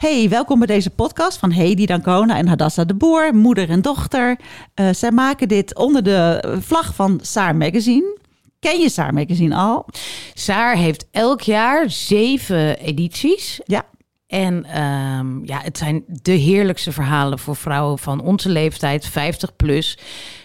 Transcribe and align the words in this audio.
Hey, 0.00 0.28
welkom 0.28 0.58
bij 0.58 0.66
deze 0.66 0.90
podcast 0.90 1.38
van 1.38 1.50
Hedy 1.50 1.86
Dancona 1.86 2.36
en 2.36 2.48
Hadassa 2.48 2.84
de 2.84 2.94
Boer, 2.94 3.34
moeder 3.34 3.68
en 3.70 3.82
dochter. 3.82 4.38
Uh, 4.74 4.88
zij 4.92 5.10
maken 5.10 5.48
dit 5.48 5.74
onder 5.76 6.02
de 6.02 6.42
vlag 6.60 6.94
van 6.94 7.18
Saar 7.22 7.56
Magazine. 7.56 8.18
Ken 8.58 8.80
je 8.80 8.88
Saar 8.88 9.14
Magazine 9.14 9.54
al? 9.54 9.86
Saar 10.34 10.76
heeft 10.76 11.06
elk 11.10 11.40
jaar 11.40 11.90
zeven 11.90 12.78
edities. 12.78 13.60
Ja. 13.64 13.86
En 14.26 14.82
um, 14.82 15.46
ja, 15.46 15.60
het 15.62 15.78
zijn 15.78 16.04
de 16.06 16.32
heerlijkste 16.32 16.92
verhalen 16.92 17.38
voor 17.38 17.56
vrouwen 17.56 17.98
van 17.98 18.20
onze 18.20 18.48
leeftijd, 18.48 19.06
50 19.06 19.56
plus. 19.56 19.98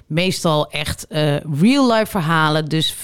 Meestal 0.07 0.71
echt 0.71 1.05
uh, 1.09 1.35
real-life 1.39 2.11
verhalen. 2.11 2.65
Dus 2.65 2.95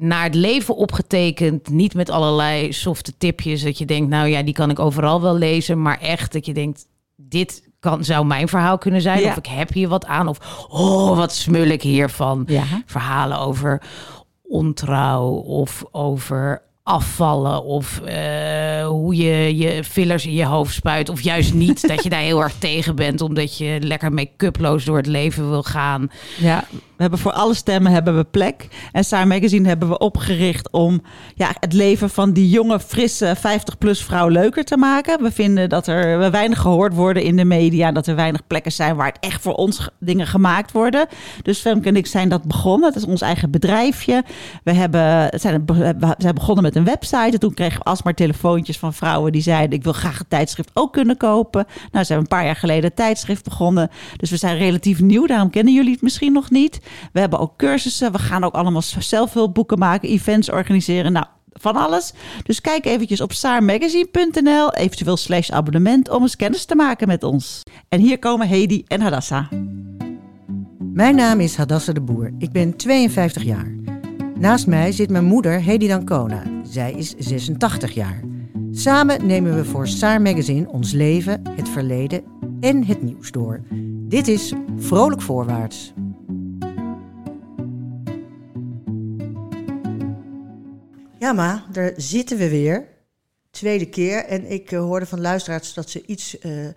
naar 0.00 0.24
het 0.24 0.34
leven 0.34 0.76
opgetekend. 0.76 1.68
Niet 1.68 1.94
met 1.94 2.10
allerlei 2.10 2.72
softe 2.72 3.16
tipjes 3.16 3.62
dat 3.62 3.78
je 3.78 3.84
denkt, 3.84 4.08
nou 4.08 4.28
ja, 4.28 4.42
die 4.42 4.54
kan 4.54 4.70
ik 4.70 4.78
overal 4.78 5.20
wel 5.20 5.36
lezen. 5.36 5.82
Maar 5.82 6.00
echt 6.00 6.32
dat 6.32 6.46
je 6.46 6.54
denkt, 6.54 6.86
dit 7.16 7.68
kan, 7.80 8.04
zou 8.04 8.26
mijn 8.26 8.48
verhaal 8.48 8.78
kunnen 8.78 9.00
zijn. 9.00 9.20
Ja. 9.20 9.30
Of 9.30 9.36
ik 9.36 9.46
heb 9.46 9.72
hier 9.72 9.88
wat 9.88 10.06
aan. 10.06 10.28
Of 10.28 10.66
oh, 10.68 11.16
wat 11.16 11.32
smul 11.32 11.66
ik 11.66 11.82
hiervan. 11.82 12.42
Ja. 12.46 12.64
Verhalen 12.86 13.38
over 13.38 13.82
ontrouw 14.42 15.28
of 15.32 15.84
over 15.90 16.62
afvallen 16.90 17.64
of 17.64 18.00
eh, 18.00 18.86
hoe 18.86 19.16
je 19.16 19.56
je 19.56 19.84
fillers 19.84 20.26
in 20.26 20.32
je 20.32 20.44
hoofd 20.44 20.74
spuit 20.74 21.08
of 21.08 21.20
juist 21.20 21.54
niet 21.54 21.86
dat 21.88 22.02
je 22.02 22.08
daar 22.08 22.20
heel 22.20 22.42
erg 22.42 22.54
tegen 22.58 22.96
bent 22.96 23.20
omdat 23.20 23.58
je 23.58 23.78
lekker 23.80 24.12
make-uploos 24.12 24.84
door 24.84 24.96
het 24.96 25.06
leven 25.06 25.48
wil 25.50 25.62
gaan. 25.62 26.10
Ja, 26.38 26.64
we 27.00 27.06
hebben 27.06 27.24
voor 27.24 27.32
alle 27.32 27.54
stemmen 27.54 27.92
hebben 27.92 28.16
we 28.16 28.24
plek. 28.24 28.68
En 28.92 29.04
Saar 29.04 29.26
Magazine 29.26 29.68
hebben 29.68 29.88
we 29.88 29.98
opgericht 29.98 30.70
om 30.70 31.02
ja, 31.34 31.50
het 31.60 31.72
leven 31.72 32.10
van 32.10 32.32
die 32.32 32.48
jonge, 32.48 32.80
frisse 32.80 33.36
50-plus 33.36 34.04
vrouw 34.04 34.28
leuker 34.28 34.64
te 34.64 34.76
maken. 34.76 35.22
We 35.22 35.32
vinden 35.32 35.68
dat 35.68 35.86
er 35.86 36.30
weinig 36.30 36.58
gehoord 36.58 36.94
worden 36.94 37.22
in 37.22 37.36
de 37.36 37.44
media. 37.44 37.92
Dat 37.92 38.06
er 38.06 38.14
weinig 38.14 38.46
plekken 38.46 38.72
zijn 38.72 38.96
waar 38.96 39.06
het 39.06 39.16
echt 39.20 39.42
voor 39.42 39.54
ons 39.54 39.88
dingen 39.98 40.26
gemaakt 40.26 40.72
worden. 40.72 41.06
Dus 41.42 41.58
Femke 41.58 41.88
en 41.88 41.96
ik 41.96 42.06
zijn 42.06 42.28
dat 42.28 42.42
begonnen. 42.42 42.88
Het 42.88 42.96
is 42.96 43.06
ons 43.06 43.20
eigen 43.20 43.50
bedrijfje. 43.50 44.24
We, 44.64 44.72
hebben, 44.72 45.38
zijn, 45.40 45.62
we 45.66 46.14
zijn 46.18 46.34
begonnen 46.34 46.64
met 46.64 46.76
een 46.76 46.79
website. 46.84 47.30
En 47.32 47.38
toen 47.40 47.54
kregen 47.54 47.78
we 47.78 47.84
alsmaar 47.84 48.14
telefoontjes 48.14 48.78
van 48.78 48.94
vrouwen 48.94 49.32
die 49.32 49.42
zeiden... 49.42 49.78
ik 49.78 49.84
wil 49.84 49.92
graag 49.92 50.18
het 50.18 50.30
tijdschrift 50.30 50.70
ook 50.74 50.92
kunnen 50.92 51.16
kopen. 51.16 51.66
Nou, 51.92 52.04
zijn 52.04 52.18
we 52.18 52.24
een 52.24 52.36
paar 52.36 52.44
jaar 52.44 52.56
geleden 52.56 52.84
het 52.84 52.96
tijdschrift 52.96 53.44
begonnen. 53.44 53.90
Dus 54.16 54.30
we 54.30 54.36
zijn 54.36 54.58
relatief 54.58 55.00
nieuw. 55.00 55.26
Daarom 55.26 55.50
kennen 55.50 55.74
jullie 55.74 55.92
het 55.92 56.02
misschien 56.02 56.32
nog 56.32 56.50
niet. 56.50 56.80
We 57.12 57.20
hebben 57.20 57.38
ook 57.38 57.56
cursussen. 57.56 58.12
We 58.12 58.18
gaan 58.18 58.44
ook 58.44 58.54
allemaal 58.54 58.82
zelfhulpboeken 58.98 59.78
maken, 59.78 60.08
events 60.08 60.50
organiseren. 60.50 61.12
Nou, 61.12 61.26
van 61.60 61.76
alles. 61.76 62.12
Dus 62.42 62.60
kijk 62.60 62.84
eventjes 62.84 63.20
op 63.20 63.32
saarmagazine.nl, 63.32 64.74
eventueel 64.74 65.16
slash 65.16 65.50
abonnement, 65.50 66.10
om 66.10 66.22
eens 66.22 66.36
kennis 66.36 66.64
te 66.64 66.74
maken 66.74 67.08
met 67.08 67.22
ons. 67.22 67.62
En 67.88 68.00
hier 68.00 68.18
komen 68.18 68.48
Hedy 68.48 68.82
en 68.86 69.00
Hadassa. 69.00 69.48
Mijn 70.92 71.16
naam 71.16 71.40
is 71.40 71.56
Hadassa 71.56 71.92
de 71.92 72.00
Boer. 72.00 72.32
Ik 72.38 72.52
ben 72.52 72.76
52 72.76 73.42
jaar. 73.42 73.74
Naast 74.38 74.66
mij 74.66 74.92
zit 74.92 75.10
mijn 75.10 75.24
moeder 75.24 75.62
Hedy 75.62 75.88
Dancona. 75.88 76.42
Zij 76.70 76.92
is 76.92 77.14
86 77.16 77.92
jaar. 77.92 78.20
Samen 78.70 79.26
nemen 79.26 79.54
we 79.54 79.64
voor 79.64 79.88
Saar 79.88 80.22
Magazine 80.22 80.68
ons 80.68 80.92
leven, 80.92 81.48
het 81.48 81.68
verleden 81.68 82.24
en 82.60 82.84
het 82.84 83.02
nieuws 83.02 83.30
door. 83.30 83.60
Dit 84.08 84.28
is 84.28 84.52
Vrolijk 84.76 85.22
Voorwaarts. 85.22 85.92
Ja, 91.18 91.32
ma, 91.32 91.64
daar 91.72 91.92
zitten 91.96 92.38
we 92.38 92.48
weer. 92.48 92.88
Tweede 93.50 93.86
keer. 93.88 94.24
En 94.24 94.50
ik 94.50 94.70
uh, 94.70 94.80
hoorde 94.80 95.06
van 95.06 95.20
luisteraars 95.20 95.74
dat 95.74 95.90
ze 95.90 96.06
iets, 96.06 96.44
uh, 96.44 96.68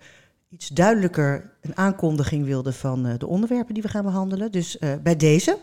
iets 0.48 0.68
duidelijker 0.68 1.56
een 1.60 1.76
aankondiging 1.76 2.44
wilden 2.44 2.74
van 2.74 3.06
uh, 3.06 3.12
de 3.18 3.26
onderwerpen 3.26 3.74
die 3.74 3.82
we 3.82 3.88
gaan 3.88 4.04
behandelen. 4.04 4.52
Dus 4.52 4.78
bij 5.02 5.16
deze. 5.16 5.58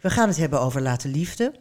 We 0.00 0.10
gaan 0.10 0.28
het 0.28 0.36
hebben 0.36 0.60
over 0.60 0.82
laten 0.82 1.10
liefde. 1.10 1.52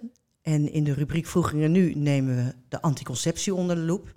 En 0.45 0.71
in 0.71 0.83
de 0.83 0.93
rubriek 0.93 1.25
Vroegingen 1.25 1.71
Nu 1.71 1.93
nemen 1.93 2.35
we 2.35 2.53
de 2.69 2.81
anticonceptie 2.81 3.53
onder 3.53 3.75
de 3.75 3.81
loep. 3.81 4.15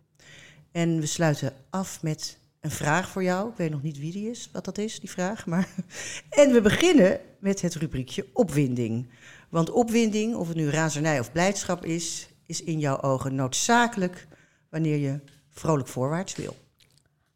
En 0.73 1.01
we 1.01 1.07
sluiten 1.07 1.53
af 1.71 2.03
met 2.03 2.39
een 2.61 2.71
vraag 2.71 3.09
voor 3.09 3.23
jou. 3.23 3.51
Ik 3.51 3.57
weet 3.57 3.71
nog 3.71 3.83
niet 3.83 3.99
wie 3.99 4.13
die 4.13 4.31
is, 4.31 4.49
wat 4.53 4.65
dat 4.65 4.79
is, 4.79 5.01
die 5.01 5.11
vraag. 5.11 5.47
Maar... 5.47 5.69
En 6.31 6.53
we 6.53 6.61
beginnen 6.61 7.21
met 7.41 7.61
het 7.61 7.75
rubriekje 7.75 8.27
opwinding. 8.33 9.09
Want 9.49 9.71
opwinding, 9.71 10.35
of 10.35 10.49
het 10.49 10.57
nu 10.57 10.71
razernij 10.71 11.21
of 11.21 11.33
blijdschap 11.33 11.85
is, 11.85 12.29
is 12.47 12.63
in 12.63 12.79
jouw 12.79 13.01
ogen 13.01 13.35
noodzakelijk 13.35 14.27
wanneer 14.71 14.97
je 14.97 15.21
vrolijk 15.51 15.89
voorwaarts 15.89 16.35
wil. 16.35 16.57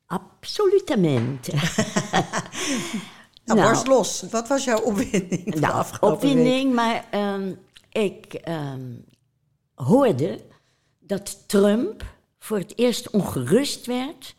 Absolutamente. 0.07 1.53
nou, 3.45 3.63
borst 3.63 3.87
los. 3.87 4.25
Wat 4.31 4.49
was 4.49 4.65
jouw 4.65 4.81
opwinding 4.81 5.45
nou, 5.45 5.61
de 5.61 5.71
afgelopen 5.71 6.29
opwinding, 6.29 6.65
week? 6.65 6.75
maar 6.75 7.35
um, 7.35 7.59
ik 7.93 8.41
um, 8.49 9.05
hoorde 9.75 10.41
dat 10.99 11.49
Trump 11.49 12.05
voor 12.39 12.59
het 12.59 12.79
eerst 12.79 13.11
ongerust 13.11 13.87
werd 13.87 14.35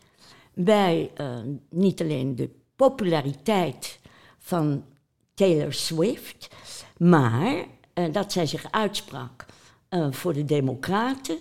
bij 0.54 1.10
uh, 1.20 1.38
niet 1.70 2.00
alleen 2.00 2.36
de 2.36 2.50
populariteit 2.76 3.98
van 4.38 4.84
Taylor 5.34 5.72
Swift, 5.72 6.48
maar 6.96 7.54
uh, 7.94 8.12
dat 8.12 8.32
zij 8.32 8.46
zich 8.46 8.66
uitsprak 8.70 9.46
uh, 9.90 10.06
voor 10.10 10.32
de 10.32 10.44
Democraten. 10.44 11.38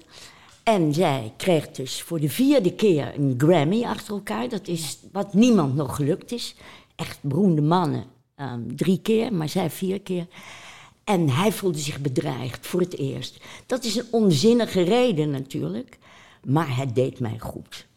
En 0.64 0.94
zij 0.94 1.34
kreeg 1.38 1.72
dus 1.72 2.02
voor 2.02 2.20
de 2.20 2.30
vierde 2.30 2.74
keer 2.74 3.14
een 3.16 3.34
Grammy 3.38 3.84
achter 3.84 4.14
elkaar. 4.14 4.50
Dat 4.50 4.68
is 4.68 5.00
wat 5.12 5.34
niemand 5.34 5.76
nog 5.76 5.96
gelukt 5.96 6.32
is. 6.32 6.56
Echt 6.96 7.20
beroemde 7.22 7.62
mannen 7.62 8.06
um, 8.36 8.76
drie 8.76 9.02
keer, 9.02 9.34
maar 9.34 9.50
zij 9.50 9.70
vier 9.70 10.02
keer. 10.02 10.28
En 11.04 11.30
hij 11.30 11.52
voelde 11.52 11.78
zich 11.78 12.00
bedreigd 12.00 12.68
voor 12.68 12.80
het 12.80 12.98
eerst. 12.98 13.40
Dat 13.66 13.84
is 13.84 13.96
een 13.96 14.08
onzinnige 14.12 14.82
reden 14.82 15.30
natuurlijk, 15.30 15.98
maar 16.44 16.78
het 16.78 16.96
deed 16.96 17.20
mij 17.20 17.40
goed. 17.40 17.88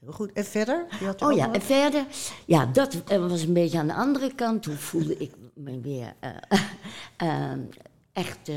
Heel 0.00 0.12
goed. 0.12 0.32
En 0.32 0.44
verder? 0.44 0.86
Oh 1.18 1.32
ja, 1.32 1.52
en 1.52 1.62
verder. 1.62 2.06
Ja, 2.44 2.66
dat 2.66 2.94
uh, 3.12 3.28
was 3.28 3.42
een 3.42 3.52
beetje 3.52 3.78
aan 3.78 3.86
de 3.86 3.94
andere 3.94 4.34
kant. 4.34 4.62
Toen 4.62 4.76
voelde 4.76 5.16
ik 5.16 5.32
me 5.54 5.80
weer 5.80 6.14
uh, 6.20 6.58
uh, 7.22 7.52
echt 8.12 8.50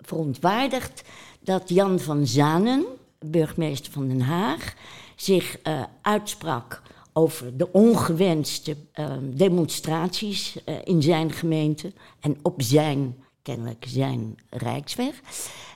verontwaardigd 0.00 1.02
dat 1.40 1.68
Jan 1.68 2.00
van 2.00 2.26
Zanen, 2.26 2.84
burgemeester 3.18 3.92
van 3.92 4.08
Den 4.08 4.20
Haag, 4.20 4.74
zich 5.16 5.58
uitsprak 6.02 6.82
over 7.12 7.56
de 7.56 7.72
ongewenste 7.72 8.76
demonstraties 9.22 10.56
in 10.84 11.02
zijn 11.02 11.32
gemeente 11.32 11.92
en 12.20 12.36
op 12.42 12.62
zijn, 12.62 13.16
kennelijk 13.42 13.84
zijn 13.88 14.36
Rijksweg. 14.50 15.20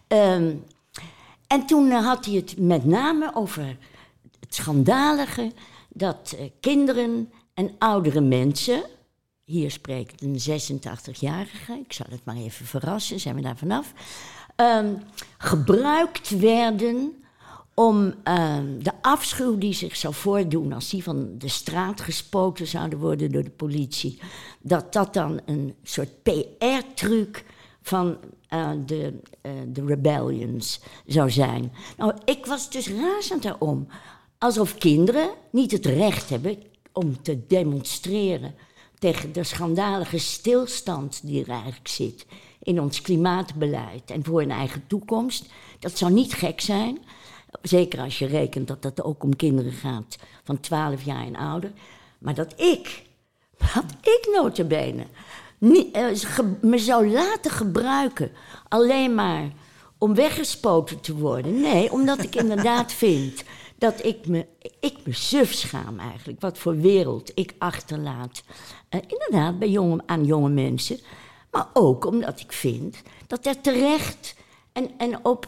Um, 0.09 0.65
en 1.47 1.67
toen 1.67 1.91
had 1.91 2.25
hij 2.25 2.35
het 2.35 2.59
met 2.59 2.85
name 2.85 3.35
over 3.35 3.77
het 4.41 4.55
schandalige 4.55 5.53
dat 5.89 6.37
uh, 6.39 6.47
kinderen 6.61 7.33
en 7.55 7.75
oudere 7.79 8.21
mensen, 8.21 8.83
hier 9.45 9.71
spreekt 9.71 10.23
een 10.23 10.61
86-jarige, 10.61 11.73
ik 11.73 11.93
zal 11.93 12.07
het 12.11 12.25
maar 12.25 12.37
even 12.37 12.67
verrassen, 12.67 13.21
zijn 13.21 13.35
we 13.35 13.41
daar 13.41 13.57
vanaf, 13.57 13.93
um, 14.57 15.03
gebruikt 15.39 16.39
werden 16.39 17.25
om 17.79 18.15
um, 18.25 18.83
de 18.83 18.93
afschuw 19.03 19.59
die 19.59 19.73
zich 19.73 19.97
zou 19.97 20.15
voordoen 20.15 20.73
als 20.73 20.91
die 20.91 21.03
van 21.03 21.29
de 21.39 21.49
straat 21.49 22.01
gespoten 22.01 22.67
zouden 22.67 22.99
worden 22.99 23.33
door 23.33 23.45
de 23.45 23.51
politie, 23.51 24.19
dat 24.61 24.93
dat 24.93 25.15
dan 25.15 25.41
een 25.47 25.75
soort 25.83 26.23
PR-truc 26.23 27.45
van 27.83 28.17
uh, 28.51 28.71
de, 28.87 29.21
uh, 29.43 29.53
de 29.67 29.85
rebellions 29.85 30.81
zou 31.07 31.31
zijn. 31.31 31.73
Nou, 31.97 32.13
ik 32.25 32.47
was 32.47 32.71
dus 32.71 32.89
razend 32.89 33.43
daarom. 33.43 33.87
Alsof 34.39 34.75
kinderen 34.75 35.31
niet 35.51 35.71
het 35.71 35.87
recht 35.87 36.29
hebben 36.29 36.59
om 36.93 37.23
te 37.23 37.47
demonstreren 37.47 38.55
tegen 38.99 39.33
de 39.33 39.45
schandalige 39.45 40.19
stilstand 40.19 41.21
die 41.23 41.43
er 41.43 41.51
eigenlijk 41.51 41.89
zit 41.89 42.27
in 42.63 42.81
ons 42.81 43.01
klimaatbeleid 43.01 44.11
en 44.11 44.25
voor 44.25 44.41
hun 44.41 44.51
eigen 44.51 44.87
toekomst. 44.87 45.47
Dat 45.79 45.99
zou 45.99 46.13
niet 46.13 46.35
gek 46.35 46.61
zijn. 46.61 46.99
Zeker 47.63 48.01
als 48.01 48.19
je 48.19 48.27
rekent 48.27 48.69
dat 48.69 48.83
dat 48.83 49.03
ook 49.03 49.23
om 49.23 49.37
kinderen 49.37 49.73
gaat 49.73 50.17
van 50.45 50.61
12 50.61 51.03
jaar 51.03 51.27
en 51.27 51.37
ouder. 51.37 51.73
Maar 52.19 52.35
dat 52.35 52.61
ik, 52.61 53.03
dat 53.59 53.85
ik 54.01 54.29
notabene, 54.33 55.07
niet, 55.59 55.95
eh, 55.95 56.07
me 56.61 56.79
zou 56.79 57.11
laten 57.11 57.51
gebruiken 57.51 58.31
alleen 58.69 59.15
maar 59.15 59.53
om 59.99 60.15
weggespoten 60.15 61.01
te 61.01 61.17
worden. 61.17 61.61
Nee, 61.61 61.93
omdat 61.93 62.23
ik 62.23 62.35
inderdaad 62.35 62.93
vind 63.05 63.45
dat 63.79 64.05
ik 64.05 64.27
me, 64.27 64.47
ik 64.81 64.97
me 65.05 65.13
suf 65.13 65.53
schaam 65.53 65.99
eigenlijk. 65.99 66.41
Wat 66.41 66.59
voor 66.59 66.81
wereld 66.81 67.33
ik 67.35 67.55
achterlaat. 67.59 68.43
Eh, 68.89 69.01
inderdaad, 69.07 69.59
bij 69.59 69.69
jonge, 69.69 70.03
aan 70.07 70.25
jonge 70.25 70.49
mensen. 70.49 70.99
Maar 71.51 71.67
ook 71.73 72.05
omdat 72.05 72.41
ik 72.41 72.53
vind 72.53 73.03
dat 73.27 73.47
er 73.47 73.61
terecht 73.61 74.35
en, 74.73 74.91
en 74.99 75.25
op 75.25 75.47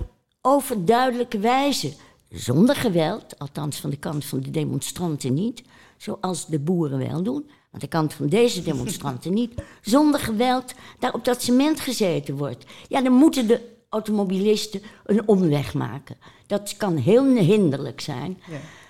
overduidelijke 0.49 1.39
wijze, 1.39 1.93
zonder 2.31 2.77
geweld, 2.77 3.39
althans 3.39 3.81
van 3.81 3.91
de 3.91 3.97
kant 3.97 4.25
van 4.25 4.41
de 4.41 4.51
demonstranten 4.51 5.35
niet, 5.35 5.63
zoals 5.97 6.47
de 6.47 6.59
boeren 6.59 6.99
wel 6.99 7.23
doen, 7.23 7.51
aan 7.73 7.81
de 7.81 7.87
kant 7.89 8.15
van 8.15 8.29
deze 8.29 8.63
demonstranten 8.63 9.33
niet, 9.35 9.55
zonder 9.83 10.21
geweld 10.21 10.75
daar 10.99 11.15
op 11.15 11.25
dat 11.25 11.43
cement 11.43 11.81
gezeten 11.81 12.37
wordt. 12.37 12.65
Ja, 12.89 13.01
dan 13.03 13.13
moeten 13.13 13.47
de 13.47 13.77
automobilisten 13.89 14.83
een 15.05 15.29
omweg 15.29 15.75
maken. 15.75 16.17
Dat 16.47 16.75
kan 16.77 16.97
heel 16.97 17.25
hinderlijk 17.37 18.01
zijn. 18.01 18.39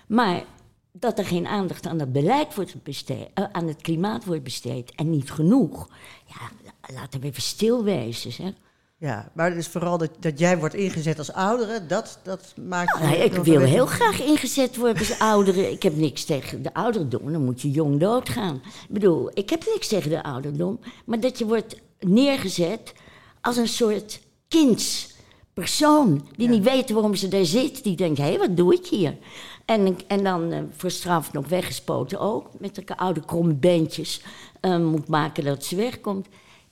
Maar 0.07 0.45
dat 0.93 1.19
er 1.19 1.25
geen 1.27 1.47
aandacht 1.47 1.87
aan 1.87 1.99
het 2.01 2.13
beleid 2.13 2.55
wordt 2.55 2.83
besteed, 2.83 3.29
eh, 3.35 3.45
aan 3.53 3.67
het 3.67 3.83
klimaat 3.83 4.25
wordt 4.25 4.43
besteed 4.43 4.93
en 4.95 5.11
niet 5.11 5.31
genoeg. 5.31 5.89
Ja, 6.27 6.51
la- 6.65 6.95
laten 6.95 7.21
we 7.21 7.27
even 7.27 7.43
stil 7.43 7.85
wezen, 7.85 8.33
zeg. 8.33 8.53
Ja, 9.01 9.31
maar 9.35 9.49
het 9.49 9.59
is 9.59 9.69
vooral 9.69 9.99
dat, 9.99 10.11
dat 10.21 10.39
jij 10.39 10.59
wordt 10.59 10.75
ingezet 10.75 11.19
als 11.19 11.33
oudere, 11.33 11.87
dat, 11.87 12.19
dat 12.23 12.55
maakt... 12.67 13.01
Nou, 13.01 13.15
ik 13.15 13.33
wil 13.33 13.61
heel 13.61 13.87
graag 13.87 14.23
ingezet 14.23 14.77
worden 14.77 14.99
als 14.99 15.19
ouderen. 15.19 15.71
Ik 15.71 15.83
heb 15.83 15.97
niks 15.97 16.25
tegen 16.25 16.63
de 16.63 16.75
ouderdom, 16.75 17.33
dan 17.33 17.45
moet 17.45 17.61
je 17.61 17.71
jong 17.71 18.01
doodgaan. 18.01 18.55
Ik 18.65 18.89
bedoel, 18.89 19.31
ik 19.35 19.51
heb 19.51 19.65
niks 19.73 19.89
tegen 19.89 20.11
de 20.11 20.23
ouderdom, 20.23 20.81
maar 21.05 21.21
dat 21.21 21.39
je 21.39 21.47
wordt 21.47 21.81
neergezet 22.01 22.95
als 23.41 23.57
een 23.57 23.69
soort 23.69 24.21
kindspersoon 24.49 26.29
die 26.37 26.49
niet 26.49 26.65
weet 26.65 26.91
waarom 26.91 27.15
ze 27.15 27.29
daar 27.29 27.45
zit. 27.45 27.85
Die 27.85 27.97
denkt, 27.97 28.19
hé, 28.19 28.39
wat 28.39 28.57
doe 28.57 28.75
ik 28.75 28.87
hier? 28.87 29.17
En, 29.65 29.97
en 30.07 30.25
dan 30.25 30.53
eh, 30.53 30.63
voor 30.77 30.91
straf 30.91 31.33
nog 31.33 31.49
weggespoten 31.49 32.21
ook, 32.21 32.49
met 32.59 32.75
de 32.75 32.97
oude 32.97 33.25
kromme 33.25 33.55
beentjes 33.55 34.23
eh, 34.61 34.79
moet 34.79 35.09
maken 35.09 35.45
dat 35.45 35.65
ze 35.65 35.77
wegkomt. 35.77 36.27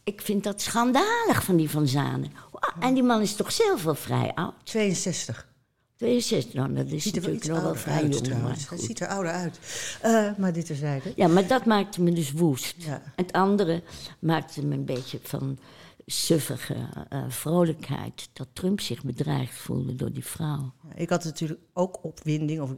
Ik 0.06 0.20
vind 0.20 0.44
dat 0.44 0.60
schandalig 0.60 1.44
van 1.44 1.56
die 1.56 1.70
Van 1.70 1.88
Zanen. 1.88 2.32
Ah, 2.52 2.76
En 2.80 2.94
die 2.94 3.02
man 3.02 3.20
is 3.20 3.34
toch 3.34 3.52
zelf 3.52 3.82
wel 3.82 3.94
vrij 3.94 4.34
oud? 4.34 4.54
62. 4.64 5.48
62, 5.96 6.54
nou, 6.54 6.74
dat 6.74 6.86
is 6.86 7.02
Ziet 7.02 7.14
natuurlijk 7.14 7.44
nog 7.44 7.62
wel 7.62 7.74
vrij 7.74 8.02
uit 8.02 8.26
jong. 8.26 8.42
Maar. 8.42 8.56
Hij 8.68 8.78
ziet 8.78 9.00
er 9.00 9.08
ouder 9.08 9.32
uit. 9.32 9.58
Eh, 10.02 10.36
maar 10.36 10.52
dit 10.52 10.66
terzijde. 10.66 11.12
Ja, 11.16 11.28
maar 11.28 11.46
dat 11.46 11.64
maakte 11.64 12.02
me 12.02 12.12
dus 12.12 12.32
woest. 12.32 12.74
Ja. 12.76 13.02
Het 13.16 13.32
andere 13.32 13.82
maakte 14.18 14.66
me 14.66 14.74
een 14.74 14.84
beetje 14.84 15.18
van 15.22 15.58
suffige 16.06 16.88
eh, 17.08 17.24
vrolijkheid. 17.28 18.28
Dat 18.32 18.48
Trump 18.52 18.80
zich 18.80 19.04
bedreigd 19.04 19.54
voelde 19.54 19.94
door 19.94 20.12
die 20.12 20.24
vrouw. 20.24 20.72
Ik 20.94 21.08
had 21.08 21.24
natuurlijk 21.24 21.60
ook 21.72 22.04
opwinding, 22.04 22.60
of, 22.60 22.70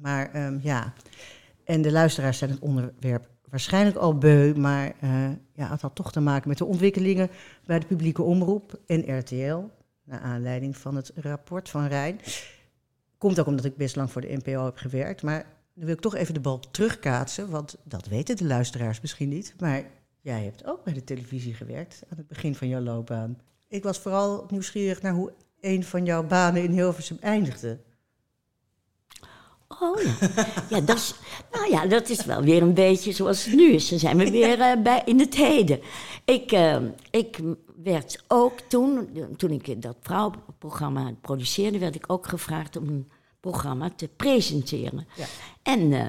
maar 0.00 0.32
ehm, 0.32 0.58
ja. 0.62 0.92
En 1.64 1.82
de 1.82 1.92
luisteraars 1.92 2.38
zijn 2.38 2.50
het 2.50 2.60
onderwerp 2.60 3.28
waarschijnlijk 3.50 3.96
al 3.96 4.18
beu, 4.18 4.54
maar 4.54 4.92
eh, 5.00 5.28
ja, 5.52 5.70
het 5.70 5.80
had 5.80 5.94
toch 5.94 6.12
te 6.12 6.20
maken 6.20 6.48
met 6.48 6.58
de 6.58 6.64
ontwikkelingen 6.64 7.30
bij 7.66 7.78
de 7.78 7.86
publieke 7.86 8.22
omroep 8.22 8.80
en 8.86 9.18
RTL, 9.18 9.58
naar 10.04 10.20
aanleiding 10.20 10.76
van 10.76 10.96
het 10.96 11.12
rapport 11.14 11.68
van 11.68 11.86
Rijn. 11.86 12.20
Komt 13.18 13.40
ook 13.40 13.46
omdat 13.46 13.64
ik 13.64 13.76
best 13.76 13.96
lang 13.96 14.10
voor 14.10 14.20
de 14.20 14.40
NPO 14.44 14.64
heb 14.64 14.76
gewerkt, 14.76 15.22
maar 15.22 15.46
dan 15.74 15.84
wil 15.84 15.94
ik 15.94 16.00
toch 16.00 16.14
even 16.14 16.34
de 16.34 16.40
bal 16.40 16.60
terugkaatsen, 16.70 17.50
want 17.50 17.76
dat 17.84 18.06
weten 18.06 18.36
de 18.36 18.46
luisteraars 18.46 19.00
misschien 19.00 19.28
niet, 19.28 19.54
maar 19.58 19.84
jij 20.20 20.44
hebt 20.44 20.66
ook 20.66 20.84
bij 20.84 20.92
de 20.92 21.04
televisie 21.04 21.54
gewerkt 21.54 22.02
aan 22.10 22.16
het 22.16 22.28
begin 22.28 22.54
van 22.54 22.68
jouw 22.68 22.80
loopbaan. 22.80 23.38
Ik 23.68 23.82
was 23.82 23.98
vooral 23.98 24.46
nieuwsgierig 24.50 25.02
naar 25.02 25.12
hoe 25.12 25.32
een 25.60 25.84
van 25.84 26.04
jouw 26.04 26.26
banen 26.26 26.62
in 26.62 26.70
Hilversum 26.70 27.16
eindigde. 27.20 27.78
Oh 29.78 30.02
ja. 30.02 30.14
ja, 30.70 30.80
dat 30.80 30.96
is, 30.96 31.14
nou 31.52 31.70
ja, 31.70 31.86
dat 31.86 32.08
is 32.08 32.24
wel 32.24 32.42
weer 32.42 32.62
een 32.62 32.74
beetje 32.74 33.12
zoals 33.12 33.44
het 33.44 33.54
nu 33.54 33.72
is. 33.72 33.88
Dan 33.88 33.98
zijn 33.98 34.16
we 34.16 34.30
weer 34.30 34.60
eh, 34.60 34.82
bij, 34.82 35.02
in 35.04 35.18
het 35.18 35.34
heden. 35.34 35.80
Ik, 36.24 36.52
eh, 36.52 36.76
ik 37.10 37.38
werd 37.82 38.24
ook 38.28 38.60
toen, 38.60 39.08
toen 39.36 39.50
ik 39.50 39.82
dat 39.82 39.96
vrouwenprogramma 40.00 41.12
produceerde, 41.20 41.78
werd 41.78 41.94
ik 41.94 42.04
ook 42.12 42.26
gevraagd 42.28 42.76
om 42.76 42.88
een 42.88 43.10
programma 43.40 43.90
te 43.96 44.08
presenteren. 44.16 45.06
Ja. 45.16 45.26
En 45.62 45.92
eh, 45.92 46.06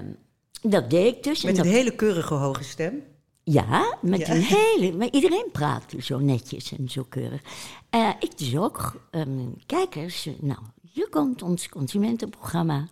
dat 0.71 0.89
deed 0.89 1.15
ik 1.15 1.23
dus. 1.23 1.43
Met 1.43 1.53
en 1.53 1.59
een 1.59 1.65
dat, 1.65 1.73
hele 1.73 1.95
keurige 1.95 2.33
hoge 2.33 2.63
stem. 2.63 3.03
Ja, 3.43 3.97
met 4.01 4.19
Ja. 4.27 4.35
een 4.35 4.41
hele. 4.57 4.93
Maar 4.97 5.09
iedereen 5.11 5.49
praatte 5.51 6.01
zo 6.01 6.19
netjes 6.19 6.71
en 6.77 6.89
zo 6.89 7.05
keurig. 7.09 7.41
Eh, 7.89 8.09
ik 8.19 8.37
dus 8.37 8.57
ook. 8.57 9.01
Ehm, 9.11 9.47
kijkers, 9.65 10.29
nou, 10.39 10.59
hier 10.91 11.09
komt 11.09 11.41
ons 11.41 11.69
consumentenprogramma. 11.69 12.87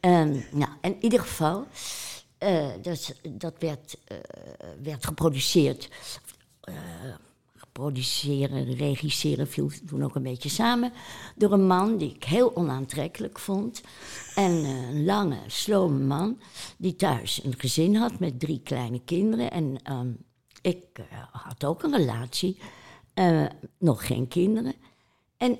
Ehm, 0.00 0.40
nou, 0.50 0.70
in 0.80 0.96
ieder 1.00 1.20
geval, 1.20 1.66
eh, 2.38 2.68
dat, 2.82 3.14
dat 3.30 3.54
werd, 3.58 3.98
eh, 4.04 4.16
werd 4.82 5.06
geproduceerd. 5.06 5.88
eh, 6.60 6.74
produceren, 7.72 8.74
regisseren 8.74 9.48
viel 9.48 9.70
toen 9.86 10.04
ook 10.04 10.14
een 10.14 10.22
beetje 10.22 10.48
samen. 10.48 10.92
Door 11.34 11.52
een 11.52 11.66
man 11.66 11.96
die 11.96 12.14
ik 12.14 12.24
heel 12.24 12.56
onaantrekkelijk 12.56 13.38
vond. 13.38 13.82
En 14.34 14.52
een 14.52 15.04
lange, 15.04 15.38
slome 15.46 16.04
man 16.04 16.40
die 16.78 16.96
thuis 16.96 17.44
een 17.44 17.58
gezin 17.58 17.96
had 17.96 18.18
met 18.18 18.40
drie 18.40 18.60
kleine 18.64 19.00
kinderen. 19.04 19.50
En 19.50 19.82
ehm, 19.82 20.10
ik 20.62 20.84
had 21.32 21.64
ook 21.64 21.82
een 21.82 21.96
relatie, 21.96 22.58
nog 23.78 24.06
geen 24.06 24.28
kinderen. 24.28 24.74
En 25.36 25.58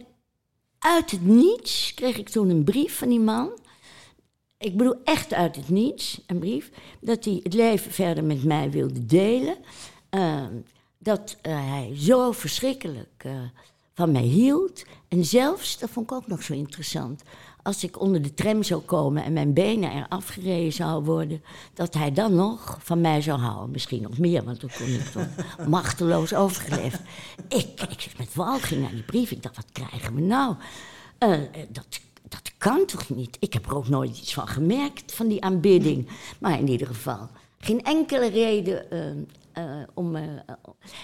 uit 0.79 1.11
het 1.11 1.25
niets 1.25 1.95
kreeg 1.95 2.19
ik 2.19 2.29
toen 2.29 2.51
een 2.51 2.65
brief 2.65 2.99
van 2.99 3.09
die 3.09 3.21
man. 3.21 3.51
Ik 4.59 4.77
bedoel 4.77 4.95
echt 5.05 5.35
uit 5.35 5.57
het 5.57 5.69
niets, 5.69 6.21
een 6.27 6.39
brief. 6.39 6.71
Dat 7.01 7.25
hij 7.25 7.41
het 7.43 7.55
leven 7.55 7.93
verder 7.93 8.25
met 8.25 8.45
mij 8.45 8.71
wilde 8.71 9.07
delen. 9.07 9.57
Ehm, 10.11 10.55
dat 10.99 11.37
eh, 11.43 11.71
hij 11.71 11.93
zo 11.97 12.33
verschrikkelijk 12.33 13.15
eh, 13.17 13.33
van 13.95 14.13
mij 14.13 14.23
hield. 14.23 14.85
En 15.09 15.25
zelfs, 15.25 15.79
dat 15.79 15.91
vond 15.91 16.11
ik 16.11 16.17
ook 16.17 16.27
nog 16.27 16.43
zo 16.43 16.53
interessant. 16.53 17.23
Als 17.67 17.85
ik 17.85 18.01
onder 18.01 18.23
de 18.23 18.35
tram 18.35 18.63
zou 18.63 18.81
komen 18.81 19.25
en 19.25 19.33
mijn 19.33 19.53
benen 19.53 19.93
er 19.93 20.07
afgereden 20.09 20.73
zou 20.73 21.05
worden, 21.05 21.43
dat 21.75 21.95
hij 21.95 22.13
dan 22.13 22.35
nog 22.35 22.79
van 22.83 23.01
mij 23.01 23.21
zou 23.21 23.41
houden. 23.41 23.71
Misschien 23.71 24.03
nog 24.03 24.19
meer, 24.19 24.45
want 24.45 24.61
toen 24.61 24.71
kon 24.79 24.87
ik 24.87 25.05
toch 25.05 25.29
machteloos 25.69 26.35
overgeleverd. 26.35 27.03
Ik, 27.49 27.81
ik 27.91 28.01
zit 28.01 28.19
met 28.19 28.35
walging 28.35 28.81
naar 28.81 28.91
die 28.91 29.03
brief. 29.03 29.31
Ik 29.31 29.43
dacht, 29.43 29.57
wat 29.57 29.73
krijgen 29.73 30.15
we 30.15 30.21
nou? 30.21 30.55
Eh, 31.19 31.33
eh, 31.33 31.43
dat, 31.69 32.01
dat 32.29 32.53
kan 32.59 32.87
toch 32.87 33.09
niet? 33.09 33.37
Ik 33.41 33.53
heb 33.53 33.67
er 33.67 33.77
ook 33.77 33.89
nooit 33.89 34.19
iets 34.19 34.35
van 34.35 34.49
gemerkt, 34.49 35.15
van 35.15 35.29
die 35.29 35.43
aanbidding. 35.43 36.09
Maar 36.39 36.59
in 36.59 36.69
ieder 36.69 36.87
geval, 36.87 37.29
geen 37.59 37.83
enkele 37.83 38.29
reden 38.29 38.91
eh, 39.53 39.63
om... 39.95 40.17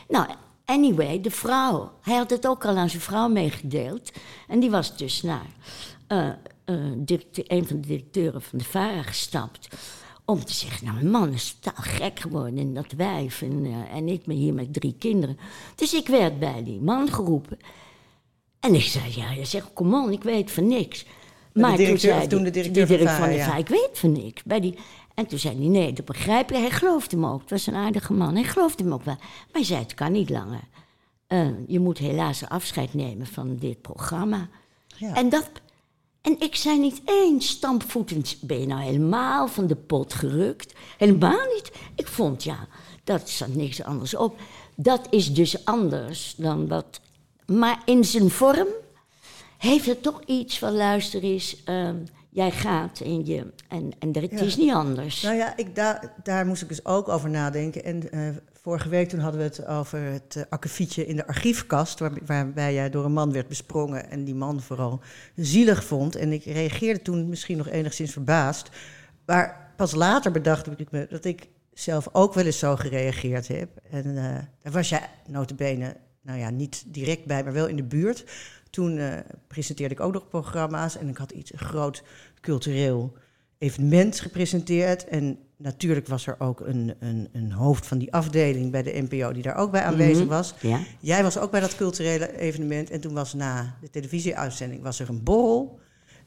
nou, 0.08 0.26
anyway, 0.64 1.20
de 1.20 1.30
vrouw. 1.30 1.92
Hij 2.00 2.16
had 2.16 2.30
het 2.30 2.46
ook 2.46 2.64
al 2.64 2.76
aan 2.76 2.90
zijn 2.90 3.02
vrouw 3.02 3.28
meegedeeld. 3.28 4.12
En 4.48 4.60
die 4.60 4.70
was 4.70 4.96
dus 4.96 5.22
naar 5.22 5.46
eh, 6.64 6.74
een 7.46 7.66
van 7.66 7.80
de 7.80 7.86
directeuren 7.86 8.42
van 8.42 8.58
de 8.58 8.64
VARA 8.64 9.02
gestapt... 9.02 9.68
om 10.24 10.44
te 10.44 10.54
zeggen, 10.54 10.84
nou, 10.84 10.96
mijn 10.96 11.10
man 11.10 11.32
is 11.32 11.56
totaal 11.60 11.82
gek 11.84 12.20
geworden 12.20 12.58
in 12.58 12.74
dat 12.74 12.92
wijf... 12.96 13.42
en, 13.42 13.64
eh, 13.64 13.96
en 13.96 14.08
ik 14.08 14.24
ben 14.24 14.36
hier 14.36 14.54
met 14.54 14.72
drie 14.72 14.94
kinderen. 14.98 15.38
Dus 15.74 15.94
ik 15.94 16.06
werd 16.06 16.38
bij 16.38 16.64
die 16.64 16.80
man 16.80 17.12
geroepen... 17.12 17.58
En 18.60 18.74
ik 18.74 18.82
zei, 18.82 19.04
ja, 19.16 19.30
je 19.30 19.44
zegt, 19.44 19.72
kom 19.72 19.94
on, 19.94 20.12
ik 20.12 20.22
weet 20.22 20.50
van 20.50 20.66
niks. 20.66 21.06
Maar 21.52 21.76
directeur- 21.76 22.28
toen, 22.28 22.28
zei 22.38 22.42
die- 22.42 22.62
de 22.62 22.70
directeur 22.70 22.98
die 22.98 23.06
van 23.06 23.16
VARA, 23.16 23.26
de 23.28 23.34
ja. 23.36 23.44
VARA, 23.44 23.56
ik 23.58 23.68
weet 23.68 23.90
van 23.92 24.12
niks. 24.12 24.42
Bij 24.42 24.60
die, 24.60 24.74
en 25.14 25.26
toen 25.26 25.38
zei 25.38 25.58
hij, 25.58 25.66
nee, 25.66 25.92
dat 25.92 26.04
begrijp 26.04 26.50
je. 26.50 26.56
Hij 26.56 26.70
geloofde 26.70 27.16
hem 27.16 27.26
ook. 27.26 27.40
Het 27.40 27.50
was 27.50 27.66
een 27.66 27.74
aardige 27.74 28.12
man. 28.12 28.34
Hij 28.34 28.44
geloofde 28.44 28.82
hem 28.82 28.92
ook 28.92 29.04
wel. 29.04 29.14
Maar 29.14 29.46
hij 29.52 29.64
zei, 29.64 29.80
het 29.80 29.94
kan 29.94 30.12
niet 30.12 30.30
langer. 30.30 30.60
Eh, 31.26 31.48
je 31.66 31.80
moet 31.80 31.98
helaas 31.98 32.48
afscheid 32.48 32.94
nemen 32.94 33.26
van 33.26 33.56
dit 33.56 33.80
programma. 33.80 34.48
Ja. 34.96 35.14
En, 35.14 35.28
dat, 35.28 35.50
en 36.22 36.40
ik 36.40 36.56
zei 36.56 36.78
niet 36.78 37.02
eens 37.04 37.48
stampvoetend, 37.48 38.36
ben 38.40 38.60
je 38.60 38.66
nou 38.66 38.82
helemaal 38.82 39.48
van 39.48 39.66
de 39.66 39.76
pot 39.76 40.14
gerukt? 40.14 40.74
Helemaal 40.98 41.46
niet. 41.54 41.72
Ik 41.94 42.06
vond, 42.06 42.44
ja, 42.44 42.68
dat 43.04 43.30
zat 43.30 43.54
niks 43.54 43.82
anders 43.82 44.14
op. 44.14 44.40
Dat 44.74 45.06
is 45.10 45.34
dus 45.34 45.64
anders 45.64 46.34
dan 46.36 46.68
wat... 46.68 47.00
Maar 47.46 47.82
in 47.84 48.04
zijn 48.04 48.30
vorm 48.30 48.66
heeft 49.58 49.86
het 49.86 50.02
toch 50.02 50.22
iets 50.26 50.58
van, 50.58 50.72
luister 50.72 51.22
eens... 51.22 51.56
ehm, 51.64 51.96
jij 52.32 52.50
gaat 52.50 53.00
en, 53.00 53.26
je, 53.26 53.52
en, 53.68 53.90
en 53.98 54.12
er, 54.12 54.22
het 54.22 54.30
Ja. 54.30 54.40
is 54.40 54.56
niet 54.56 54.72
anders. 54.72 55.22
Nou 55.22 55.36
ja, 55.36 55.56
ik, 55.56 55.74
daar, 55.74 56.12
daar 56.22 56.46
moest 56.46 56.62
ik 56.62 56.68
dus 56.68 56.84
ook 56.84 57.08
over 57.08 57.30
nadenken. 57.30 57.84
En 57.84 58.12
eh, 58.12 58.20
vorige 58.52 58.88
week 58.88 59.08
toen 59.08 59.20
hadden 59.20 59.40
we 59.40 59.46
het 59.46 59.66
over 59.66 59.98
het 60.00 60.34
uh, 60.36 60.42
akkefietje 60.48 61.06
in 61.06 61.16
de 61.16 61.26
archiefkast... 61.26 61.98
Waar, 61.98 62.12
waarbij 62.26 62.74
jij 62.74 62.90
door 62.90 63.04
een 63.04 63.12
man 63.12 63.32
werd 63.32 63.48
besprongen 63.48 64.10
en 64.10 64.24
die 64.24 64.34
man 64.34 64.60
vooral 64.60 65.00
zielig 65.36 65.84
vond. 65.84 66.16
En 66.16 66.32
ik 66.32 66.44
reageerde 66.44 67.02
toen 67.02 67.28
misschien 67.28 67.56
nog 67.56 67.68
enigszins 67.68 68.12
verbaasd. 68.12 68.68
Maar 69.26 69.72
pas 69.76 69.94
later 69.94 70.32
bedacht 70.32 70.80
ik 70.80 70.90
me 70.90 71.06
dat 71.10 71.24
ik 71.24 71.48
zelf 71.72 72.08
ook 72.12 72.34
wel 72.34 72.44
eens 72.44 72.58
zo 72.58 72.76
gereageerd 72.76 73.48
heb. 73.48 73.68
En 73.90 74.06
uh, 74.06 74.22
daar 74.62 74.72
was 74.72 74.88
jij 74.88 75.08
notabene, 75.26 75.96
nou 76.22 76.38
ja, 76.38 76.50
niet 76.50 76.84
direct 76.86 77.24
bij, 77.24 77.44
maar 77.44 77.52
wel 77.52 77.66
in 77.66 77.76
de 77.76 77.84
buurt... 77.84 78.24
Toen 78.72 78.96
uh, 78.96 79.14
presenteerde 79.46 79.94
ik 79.94 80.00
ook 80.00 80.12
nog 80.12 80.28
programma's 80.28 80.96
en 80.96 81.08
ik 81.08 81.16
had 81.16 81.30
iets 81.30 81.52
een 81.52 81.58
groot 81.58 82.02
cultureel 82.40 83.16
evenement 83.58 84.20
gepresenteerd. 84.20 85.04
En 85.04 85.38
natuurlijk 85.56 86.06
was 86.06 86.26
er 86.26 86.36
ook 86.38 86.60
een, 86.60 86.94
een, 86.98 87.28
een 87.32 87.52
hoofd 87.52 87.86
van 87.86 87.98
die 87.98 88.12
afdeling 88.12 88.70
bij 88.70 88.82
de 88.82 89.06
NPO 89.08 89.32
die 89.32 89.42
daar 89.42 89.56
ook 89.56 89.70
bij 89.70 89.82
aanwezig 89.82 90.24
Mhm, 90.24 90.28
was. 90.28 90.54
Ja. 90.60 90.80
Jij 91.00 91.22
was 91.22 91.38
ook 91.38 91.50
bij 91.50 91.60
dat 91.60 91.76
culturele 91.76 92.38
evenement 92.38 92.90
en 92.90 93.00
toen 93.00 93.14
was 93.14 93.34
na 93.34 93.76
de 93.80 93.90
televisieuitzending 93.90 94.82
was 94.82 95.00
er 95.00 95.08
een 95.08 95.22
borrel. 95.22 95.80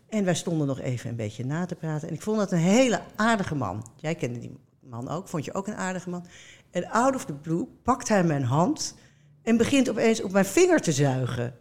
En 0.10 0.24
wij 0.24 0.36
stonden 0.36 0.68
nog 0.68 0.80
even 0.80 1.10
een 1.10 1.16
beetje 1.16 1.46
na 1.46 1.66
te 1.66 1.76
praten. 1.76 2.08
En 2.08 2.14
ik 2.14 2.22
vond 2.22 2.38
dat 2.38 2.52
een 2.52 2.58
hele 2.58 3.02
aardige 3.16 3.56
man. 3.56 3.88
Jij 3.96 4.16
kende 4.16 4.40
die 4.40 4.58
man 4.80 5.10
ook, 5.10 5.28
vond 5.28 5.46
je 5.46 5.54
ook 5.54 5.68
een 5.68 5.76
aardige 5.76 6.10
man. 6.10 6.26
En 6.72 6.90
out 6.90 7.16
of 7.16 7.26
the 7.26 7.34
blue 7.34 7.68
pakt 7.84 8.08
hij 8.08 8.24
mijn 8.24 8.44
hand 8.44 8.96
en 9.44 9.58
begint 9.58 9.90
opeens 9.90 10.22
op 10.22 10.32
mijn 10.32 10.46
vinger 10.46 10.82
te 10.82 10.92
zuigen. 10.92 11.54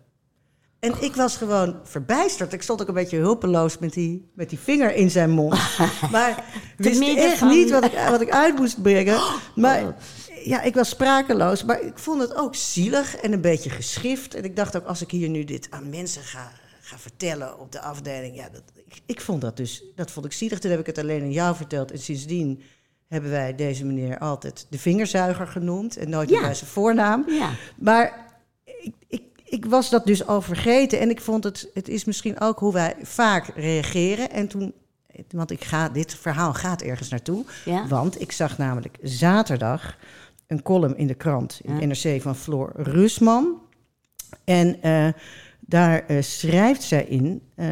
En 0.85 1.03
ik 1.03 1.14
was 1.14 1.37
gewoon 1.37 1.76
verbijsterd. 1.85 2.53
Ik 2.53 2.62
stond 2.62 2.83
ook 2.83 2.88
een 2.88 2.95
beetje 2.95 3.19
hulpeloos 3.19 3.79
met 3.79 3.93
die, 3.93 4.31
met 4.35 4.49
die 4.49 4.59
vinger 4.59 4.95
in 4.95 5.11
zijn 5.11 5.31
mond. 5.31 5.59
Maar 6.12 6.45
wist 6.76 7.03
echt 7.03 7.38
van- 7.38 7.49
niet 7.49 7.71
wat 7.71 7.85
ik, 7.85 7.93
wat 8.09 8.21
ik 8.21 8.31
uit 8.31 8.57
moest 8.57 8.83
brengen. 8.83 9.21
Maar 9.55 9.97
ja, 10.45 10.62
ik 10.62 10.75
was 10.75 10.88
sprakeloos. 10.88 11.64
Maar 11.64 11.81
ik 11.83 11.99
vond 11.99 12.21
het 12.21 12.35
ook 12.35 12.55
zielig 12.55 13.17
en 13.17 13.33
een 13.33 13.41
beetje 13.41 13.71
geschift. 13.71 14.35
En 14.35 14.45
ik 14.45 14.57
dacht 14.57 14.76
ook, 14.76 14.85
als 14.85 15.03
ik 15.03 15.11
hier 15.11 15.29
nu 15.29 15.45
dit 15.45 15.67
aan 15.71 15.91
mensen 15.91 16.23
ga, 16.23 16.53
ga 16.81 16.99
vertellen 16.99 17.59
op 17.59 17.73
de 17.73 17.81
afdeling... 17.81 18.37
Ja, 18.37 18.49
dat, 18.53 18.62
ik, 18.87 19.00
ik 19.07 19.21
vond 19.21 19.41
dat 19.41 19.57
dus, 19.57 19.85
dat 19.95 20.11
vond 20.11 20.26
ik 20.26 20.33
zielig. 20.33 20.59
Toen 20.59 20.71
heb 20.71 20.81
ik 20.81 20.87
het 20.87 20.99
alleen 20.99 21.23
aan 21.23 21.33
jou 21.33 21.57
verteld. 21.57 21.91
En 21.93 21.99
sindsdien 21.99 22.62
hebben 23.09 23.31
wij 23.31 23.55
deze 23.55 23.85
meneer 23.85 24.19
altijd 24.19 24.67
de 24.71 24.79
vingerzuiger 24.79 25.47
genoemd. 25.47 25.97
En 25.97 26.11
nooit 26.11 26.29
Ja. 26.29 26.35
meer 26.37 26.45
bij 26.47 26.55
zijn 26.55 26.71
voornaam. 26.71 27.25
Ja. 27.29 27.50
Maar 27.79 28.26
ik, 28.64 28.95
ik, 29.09 29.23
ik 29.54 29.66
was 29.66 29.90
dat 29.90 30.06
dus 30.06 30.26
al 30.26 30.40
vergeten. 30.42 31.00
En 31.00 31.11
ik 31.11 31.20
vond 31.20 31.44
het, 31.44 31.70
het 31.75 31.88
is 31.88 32.04
misschien 32.04 32.40
ook 32.40 32.58
hoe 32.58 32.73
wij 32.73 32.94
vaak 33.02 33.46
reageren. 33.54 34.30
En 34.30 34.49
toen, 34.49 34.73
want 35.30 35.50
ik 35.50 35.64
ga, 35.64 35.88
dit 35.88 36.14
verhaal 36.14 36.54
gaat 36.54 36.82
ergens 36.82 37.08
naartoe. 37.08 37.44
Ja. 37.64 37.87
Want 37.88 38.20
ik 38.20 38.32
zag 38.32 38.58
namelijk 38.58 38.99
zaterdag 39.02 39.96
een 40.46 40.62
column 40.62 40.96
in 40.96 41.06
de 41.06 41.14
krant, 41.14 41.61
in 41.62 41.80
Ja. 41.80 41.87
NRC, 41.87 42.23
van 42.23 42.37
Floor 42.37 42.73
Rusman. 42.76 43.61
En 44.44 44.82
eh, 44.82 45.08
daar 45.61 46.06
eh, 46.06 46.23
schrijft 46.23 46.82
zij 46.82 47.04
in, 47.04 47.42
eh, 47.54 47.68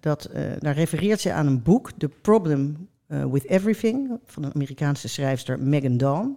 dat, 0.00 0.30
daar 0.58 0.74
refereert 0.74 1.20
zij 1.20 1.32
aan 1.32 1.46
een 1.46 1.62
boek, 1.62 1.90
The 1.98 2.08
Problem 2.08 2.88
with 3.30 3.44
Everything, 3.44 4.18
van 4.24 4.42
een 4.42 4.54
Amerikaanse 4.54 5.08
schrijfster 5.08 5.58
Megan 5.58 5.96
Dawn. 5.96 6.36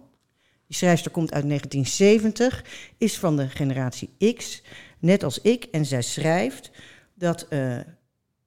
Die 0.66 0.76
schrijfster 0.76 1.10
komt 1.10 1.32
uit 1.32 1.48
1970, 1.48 2.64
is 2.98 3.18
van 3.18 3.36
de 3.36 3.48
generatie 3.48 4.34
X, 4.36 4.62
net 4.98 5.22
als 5.24 5.40
ik. 5.40 5.64
En 5.64 5.86
zij 5.86 6.02
schrijft 6.02 6.70
dat 7.14 7.46
eh, 7.48 7.76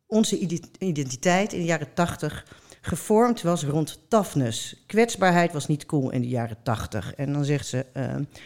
onze 0.05 0.39
ide- 0.39 0.59
identiteit 0.79 1.53
in 1.53 1.59
de 1.59 1.65
jaren 1.65 1.93
80 1.93 2.45
gevormd 2.81 3.41
was 3.41 3.63
rond 3.63 3.99
toughness. 4.07 4.83
Kwetsbaarheid 4.87 5.53
was 5.53 5.67
niet 5.67 5.85
cool 5.85 6.11
in 6.11 6.21
de 6.21 6.27
jaren 6.27 6.57
80. 6.63 7.13
En 7.15 7.33
dan 7.33 7.45
zegt 7.45 7.67
ze... 7.67 7.85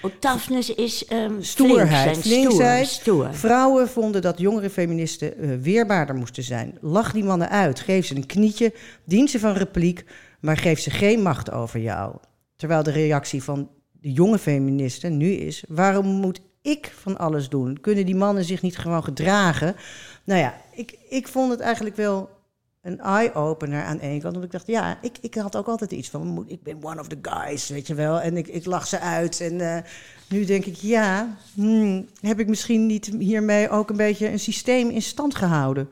Oh, 0.02 0.12
toughness 0.20 0.74
is 0.74 1.06
ehm 1.06 1.42
Stoerheid, 1.42 1.88
flink 2.18 2.24
zijn, 2.24 2.36
flinkheid. 2.46 2.88
Stoer, 2.88 3.26
stoer. 3.26 3.34
Vrouwen 3.34 3.90
vonden 3.90 4.22
dat 4.22 4.40
jongere 4.40 4.70
feministen 4.70 5.38
eh, 5.38 5.50
weerbaarder 5.62 6.16
moesten 6.16 6.44
zijn. 6.44 6.78
Lach 6.82 7.12
die 7.12 7.24
mannen 7.24 7.50
uit, 7.50 7.80
geef 7.80 8.06
ze 8.06 8.16
een 8.16 8.26
knietje, 8.26 8.74
dien 9.06 9.28
ze 9.28 9.40
van 9.40 9.54
repliek, 9.54 10.06
maar 10.40 10.58
geef 10.58 10.80
ze 10.80 10.90
geen 10.90 11.22
macht 11.22 11.52
over 11.52 11.80
jou. 11.80 12.16
Terwijl 12.62 12.84
de 12.84 12.92
reactie 12.92 13.44
van 13.44 13.70
de 13.92 14.12
jonge 14.12 14.40
feministen 14.40 15.18
nu 15.18 15.32
is: 15.32 15.64
waarom 15.68 16.06
moet 16.06 16.42
ik 16.62 16.94
van 16.96 17.18
alles 17.18 17.50
doen? 17.50 17.80
Kunnen 17.82 18.06
die 18.06 18.16
mannen 18.16 18.44
zich 18.44 18.62
niet 18.62 18.78
gewoon 18.78 19.04
gedragen? 19.04 19.76
Nou 20.24 20.40
ja, 20.40 20.62
ik, 20.74 20.98
ik 21.10 21.28
vond 21.28 21.52
het 21.52 21.60
eigenlijk 21.60 21.96
wel 21.96 22.30
een 22.82 23.00
eye-opener 23.00 23.84
aan 23.84 24.00
één 24.00 24.20
kant. 24.20 24.34
Want 24.34 24.46
ik 24.46 24.52
dacht, 24.52 24.68
ja, 24.68 24.98
ik, 25.02 25.18
ik 25.22 25.36
had 25.36 25.56
ook 25.56 25.68
altijd 25.68 25.92
iets 25.92 26.10
van, 26.10 26.46
ik 26.48 26.64
ben 26.64 26.84
one 26.84 27.00
of 27.00 27.08
the 27.08 27.18
guys, 27.22 27.70
weet 27.70 27.88
je 27.88 27.94
wel. 27.94 28.22
En 28.22 28.38
ik, 28.38 28.48
ik 28.48 28.66
lach 28.66 28.88
ze 28.88 29.00
uit. 29.00 29.42
En 29.42 29.76
eh, 29.76 29.84
nu 30.30 30.46
denk 30.46 30.66
ik, 30.66 30.76
ja, 30.76 31.38
hmm, 31.54 32.08
heb 32.20 32.40
ik 32.40 32.48
misschien 32.48 32.86
niet 32.86 33.06
hiermee 33.20 33.70
ook 33.70 33.90
een 33.90 33.98
beetje 33.98 34.30
een 34.30 34.40
systeem 34.40 34.90
in 34.90 35.02
stand 35.02 35.36
gehouden? 35.36 35.90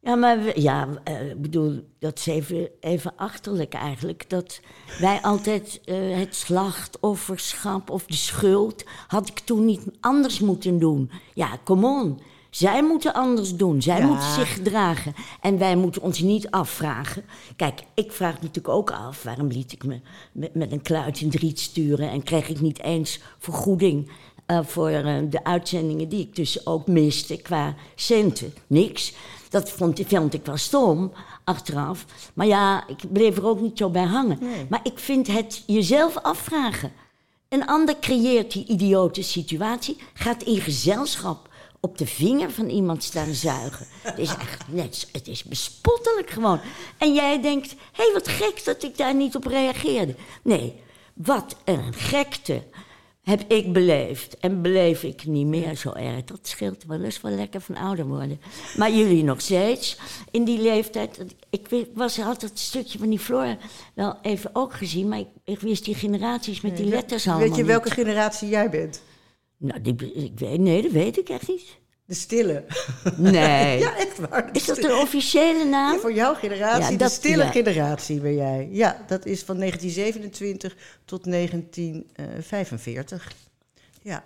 Ja, 0.00 0.14
maar 0.14 0.42
we- 0.42 0.60
ja, 0.60 0.88
eh, 1.04 1.30
ik 1.30 1.42
bedoel, 1.42 1.84
dat 1.98 2.18
is 2.18 2.26
even, 2.26 2.68
even 2.80 3.12
achterlijk 3.16 3.74
eigenlijk. 3.74 4.30
Dat 4.30 4.60
wij 5.00 5.20
altijd 5.22 5.80
eh, 5.84 5.96
het 6.16 6.34
slachtofferschap 6.34 7.90
of 7.90 8.06
de 8.06 8.14
schuld... 8.14 8.84
had 9.06 9.28
ik 9.28 9.38
toen 9.38 9.64
niet 9.64 9.82
anders 10.00 10.40
moeten 10.40 10.78
doen. 10.78 11.10
Ja, 11.34 11.58
come 11.64 11.86
on. 11.86 12.20
Zij 12.50 12.82
moeten 12.82 13.14
anders 13.14 13.56
doen. 13.56 13.82
Zij 13.82 13.98
Ja. 13.98 14.06
moeten 14.06 14.32
zich 14.32 14.52
gedragen. 14.54 15.14
En 15.40 15.58
wij 15.58 15.76
moeten 15.76 16.02
ons 16.02 16.18
niet 16.20 16.50
afvragen. 16.50 17.24
Kijk, 17.56 17.80
ik 17.94 18.12
vraag 18.12 18.34
natuurlijk 18.34 18.68
ook 18.68 18.90
af... 18.90 19.22
waarom 19.22 19.46
liet 19.48 19.72
ik 19.72 19.84
me 19.84 20.00
met, 20.32 20.54
met 20.54 20.72
een 20.72 20.82
kluit 20.82 21.20
in 21.20 21.26
het 21.26 21.36
riet 21.40 21.60
sturen... 21.60 22.10
en 22.10 22.22
kreeg 22.22 22.48
ik 22.48 22.60
niet 22.60 22.82
eens 22.82 23.20
vergoeding... 23.38 24.10
eh, 24.46 24.60
voor 24.64 24.90
de 25.30 25.40
uitzendingen 25.44 26.08
die 26.08 26.20
ik 26.20 26.36
dus 26.36 26.66
ook 26.66 26.86
miste 26.86 27.36
qua 27.36 27.74
centen. 27.94 28.52
Niks. 28.66 29.14
Dat 29.48 29.70
vond, 29.70 30.00
vond 30.06 30.34
ik 30.34 30.46
wel 30.46 30.56
stom, 30.56 31.12
achteraf. 31.44 32.04
Maar 32.34 32.46
ja, 32.46 32.88
ik 32.88 33.12
bleef 33.12 33.36
er 33.36 33.46
ook 33.46 33.60
niet 33.60 33.78
zo 33.78 33.90
bij 33.90 34.04
hangen. 34.04 34.38
Maar 34.68 34.80
ik 34.82 34.98
vind 34.98 35.26
het 35.26 35.62
jezelf 35.66 36.16
afvragen. 36.16 36.92
Een 37.48 37.66
ander 37.66 37.98
creëert 38.00 38.52
die 38.52 38.66
idiote 38.66 39.22
situatie, 39.22 39.96
gaat 40.14 40.42
in 40.42 40.60
gezelschap 40.60 41.48
op 41.80 41.98
de 41.98 42.06
vinger 42.06 42.50
van 42.50 42.68
iemand 42.68 43.02
staan 43.02 43.34
zuigen. 43.34 43.86
Het 44.02 44.18
is 44.18 44.30
echt 44.34 44.64
net, 44.68 45.08
het 45.12 45.28
is 45.28 45.44
bespottelijk 45.44 46.30
gewoon. 46.30 46.60
En 46.98 47.14
jij 47.14 47.42
denkt, 47.42 47.70
hé, 47.70 48.04
hey, 48.04 48.12
wat 48.12 48.28
gek 48.28 48.64
dat 48.64 48.82
ik 48.82 48.96
daar 48.96 49.14
niet 49.14 49.36
op 49.36 49.46
reageerde. 49.46 50.14
Nee, 50.42 50.80
wat 51.14 51.56
een 51.64 51.94
gekte 51.94 52.62
heb 53.28 53.44
ik 53.48 53.72
beleefd. 53.72 54.38
En 54.38 54.62
beleef 54.62 55.02
ik 55.02 55.26
niet 55.26 55.46
meer 55.46 55.76
zo 55.76 55.92
erg. 55.92 56.24
Dat 56.24 56.38
scheelt 56.42 56.84
wel 56.84 57.02
eens 57.02 57.20
wel 57.20 57.32
lekker 57.32 57.60
van 57.60 57.76
ouder 57.76 58.06
worden. 58.06 58.40
Maar 58.76 58.92
jullie 58.92 59.24
nog 59.24 59.40
steeds, 59.40 59.98
in 60.30 60.44
die 60.44 60.60
leeftijd. 60.60 61.24
Ik 61.50 61.86
was 61.94 62.18
had 62.20 62.42
het 62.42 62.58
stukje 62.58 62.98
van 62.98 63.08
die 63.08 63.18
Flora 63.18 63.58
wel 63.94 64.18
even 64.22 64.50
ook 64.52 64.72
gezien. 64.74 65.08
Maar 65.08 65.18
ik, 65.18 65.28
ik 65.44 65.60
wist 65.60 65.84
die 65.84 65.94
generaties 65.94 66.60
met 66.60 66.76
die 66.76 66.86
letters 66.86 67.26
allemaal 67.26 67.46
Weet 67.46 67.56
je 67.56 67.62
niet. 67.62 67.70
welke 67.70 67.90
generatie 67.90 68.48
jij 68.48 68.70
bent? 68.70 69.02
Nou, 69.56 69.80
die, 69.80 70.12
ik 70.12 70.38
weet, 70.38 70.60
nee, 70.60 70.82
dat 70.82 70.92
weet 70.92 71.18
ik 71.18 71.28
echt 71.28 71.48
niet. 71.48 71.76
De 72.08 72.14
stille. 72.14 72.64
Nee. 73.16 73.78
Ja, 73.80 73.96
echt 73.96 74.18
waar. 74.18 74.52
de 74.52 74.58
Is 74.58 74.64
dat 74.66 74.76
stille. 74.76 74.92
een 74.92 74.98
officiële 75.00 75.64
naam? 75.64 75.94
Ja, 75.94 76.00
voor 76.00 76.12
jouw 76.12 76.34
generatie, 76.34 76.82
Ja, 76.82 76.90
de 76.90 76.96
dat- 76.96 77.10
stille 77.12 77.44
ja. 77.44 77.50
generatie 77.50 78.20
ben 78.20 78.34
jij. 78.34 78.68
Ja, 78.70 79.04
dat 79.06 79.26
is 79.26 79.42
van 79.42 79.56
1927 79.58 80.76
tot 81.04 81.24
1945. 81.24 83.32
Ja, 84.02 84.18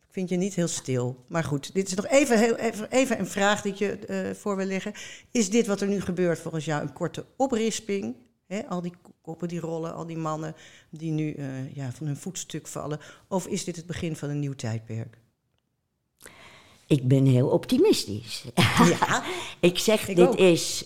ik 0.00 0.08
vind 0.10 0.28
je 0.28 0.36
niet 0.36 0.54
heel 0.54 0.68
stil. 0.68 1.24
Maar 1.28 1.44
goed, 1.44 1.74
dit 1.74 1.86
is 1.88 1.94
nog 1.94 2.06
even, 2.06 2.38
heel, 2.38 2.56
even, 2.56 2.90
even 2.90 3.18
een 3.18 3.26
vraag 3.26 3.62
die 3.62 3.72
ik 3.72 3.78
je 3.78 3.92
eh, 3.98 4.34
voor 4.34 4.56
wil 4.56 4.66
leggen. 4.66 4.92
Is 5.30 5.50
dit 5.50 5.66
wat 5.66 5.80
er 5.80 5.88
nu 5.88 6.00
gebeurt 6.00 6.38
volgens 6.38 6.64
jou 6.64 6.82
een 6.82 6.92
korte 6.92 7.24
oprisping? 7.36 8.16
Hè, 8.46 8.66
al 8.68 8.80
die 8.82 8.92
koppen 9.22 9.48
die 9.48 9.60
rollen, 9.60 9.94
al 9.94 10.06
die 10.06 10.16
mannen 10.18 10.54
die 10.90 11.10
nu 11.10 11.32
eh, 11.32 11.74
ja, 11.74 11.90
van 11.92 12.06
hun 12.06 12.16
voetstuk 12.16 12.66
vallen. 12.66 12.98
Of 13.28 13.46
is 13.46 13.64
dit 13.64 13.76
het 13.76 13.86
begin 13.86 14.16
van 14.16 14.28
een 14.30 14.40
nieuw 14.40 14.54
tijdperk? 14.54 15.18
Ik 16.90 17.08
ben 17.08 17.26
heel 17.26 17.48
optimistisch. 17.48 18.44
Ja. 18.54 19.24
ik 19.60 19.78
zeg, 19.78 20.08
Ik 20.08 20.16
dit, 20.16 20.28
ook. 20.28 20.36
is, 20.36 20.84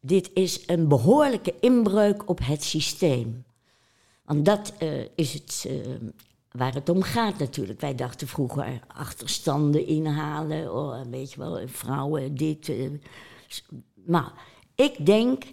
dit 0.00 0.30
is 0.34 0.62
een 0.66 0.88
behoorlijke 0.88 1.54
inbreuk 1.60 2.28
op 2.28 2.38
het 2.42 2.64
systeem. 2.64 3.44
Want 4.24 4.44
dat 4.44 4.72
eh, 4.78 4.88
is 5.14 5.32
het 5.32 5.64
eh, 5.68 5.76
waar 6.50 6.74
het 6.74 6.88
om 6.88 7.02
gaat 7.02 7.38
natuurlijk. 7.38 7.80
Wij 7.80 7.94
dachten 7.94 8.28
vroeger 8.28 8.80
achterstanden 8.86 9.86
inhalen, 9.86 10.74
oh, 10.74 11.00
weet 11.10 11.32
je 11.32 11.38
wel, 11.38 11.60
vrouwen 11.66 12.34
dit. 12.34 12.68
eh, 12.68 12.90
maar 14.06 14.32
ik 14.74 15.06
denk, 15.06 15.44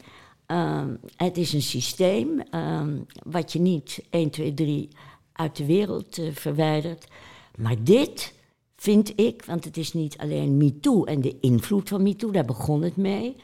ehm, 0.45 0.95
het 1.15 1.37
is 1.37 1.53
een 1.53 1.61
systeem 1.61 2.39
ehm, 2.39 2.97
wat 3.23 3.53
je 3.53 3.59
niet 3.59 4.03
1, 4.09 4.29
2, 4.29 4.53
3 4.53 4.89
uit 5.33 5.55
de 5.55 5.65
wereld 5.65 6.17
eh, 6.17 6.31
verwijdert. 6.33 7.07
Maar 7.57 7.83
dit 7.83 8.33
vind 8.81 9.19
ik, 9.19 9.43
want 9.45 9.63
het 9.65 9.77
is 9.77 9.93
niet 9.93 10.17
alleen 10.17 10.57
MeToo 10.57 11.03
en 11.03 11.21
de 11.21 11.37
invloed 11.39 11.89
van 11.89 12.03
MeToo, 12.03 12.31
daar 12.31 12.45
begon 12.45 12.81
het 12.81 12.95
mee. 12.95 13.35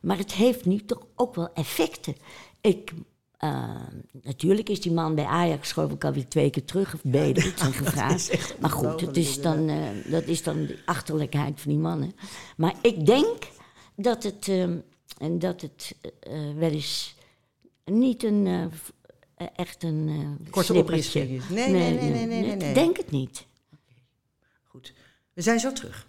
Maar 0.00 0.18
het 0.18 0.32
heeft 0.32 0.64
nu 0.64 0.84
toch 0.84 1.06
ook 1.14 1.34
wel 1.34 1.52
effecten. 1.54 2.14
Ik, 2.60 2.92
eh, 3.36 3.74
natuurlijk 4.22 4.68
is 4.68 4.80
die 4.80 4.92
man 4.92 5.14
bij 5.14 5.24
Ajax 5.24 5.72
geloof 5.72 5.92
ik 5.92 6.04
alweer 6.04 6.28
twee 6.28 6.50
keer 6.50 6.64
terug 6.64 6.94
of 6.94 7.00
beter 7.02 7.52
zijn 7.56 7.72
gevraagd. 7.72 8.56
Maar 8.60 8.70
goed, 8.70 9.00
het 9.00 9.16
is 9.16 9.40
dan, 9.40 9.68
eh, 9.68 10.10
dat 10.10 10.26
is 10.26 10.42
dan 10.42 10.66
de 10.66 10.78
achterlijkheid 10.84 11.60
van 11.60 11.70
die 11.70 11.80
mannen. 11.80 12.12
Maar 12.56 12.74
ik 12.82 13.06
denk 13.06 13.48
dat 13.96 14.22
het, 14.22 14.48
eh, 14.48 14.62
en 15.18 15.38
dat 15.38 15.60
het 15.60 15.96
eh, 16.20 16.32
wel 16.56 16.70
eens 16.70 17.14
niet 17.84 18.24
een, 18.24 18.46
eh, 18.46 18.62
eh, 19.34 19.46
echt 19.56 19.82
een 19.82 20.06
eh, 20.08 20.50
Korte 20.50 20.84
is. 20.96 21.14
Nee, 21.14 21.38
nee, 21.48 21.70
nee, 21.70 21.92
nee, 21.92 22.10
nee, 22.10 22.26
nee, 22.26 22.56
nee. 22.56 22.68
Ik 22.68 22.74
denk 22.74 22.96
het 22.96 23.10
niet. 23.10 23.48
We 25.40 25.46
zijn 25.46 25.60
zo 25.60 25.72
terug. 25.72 26.06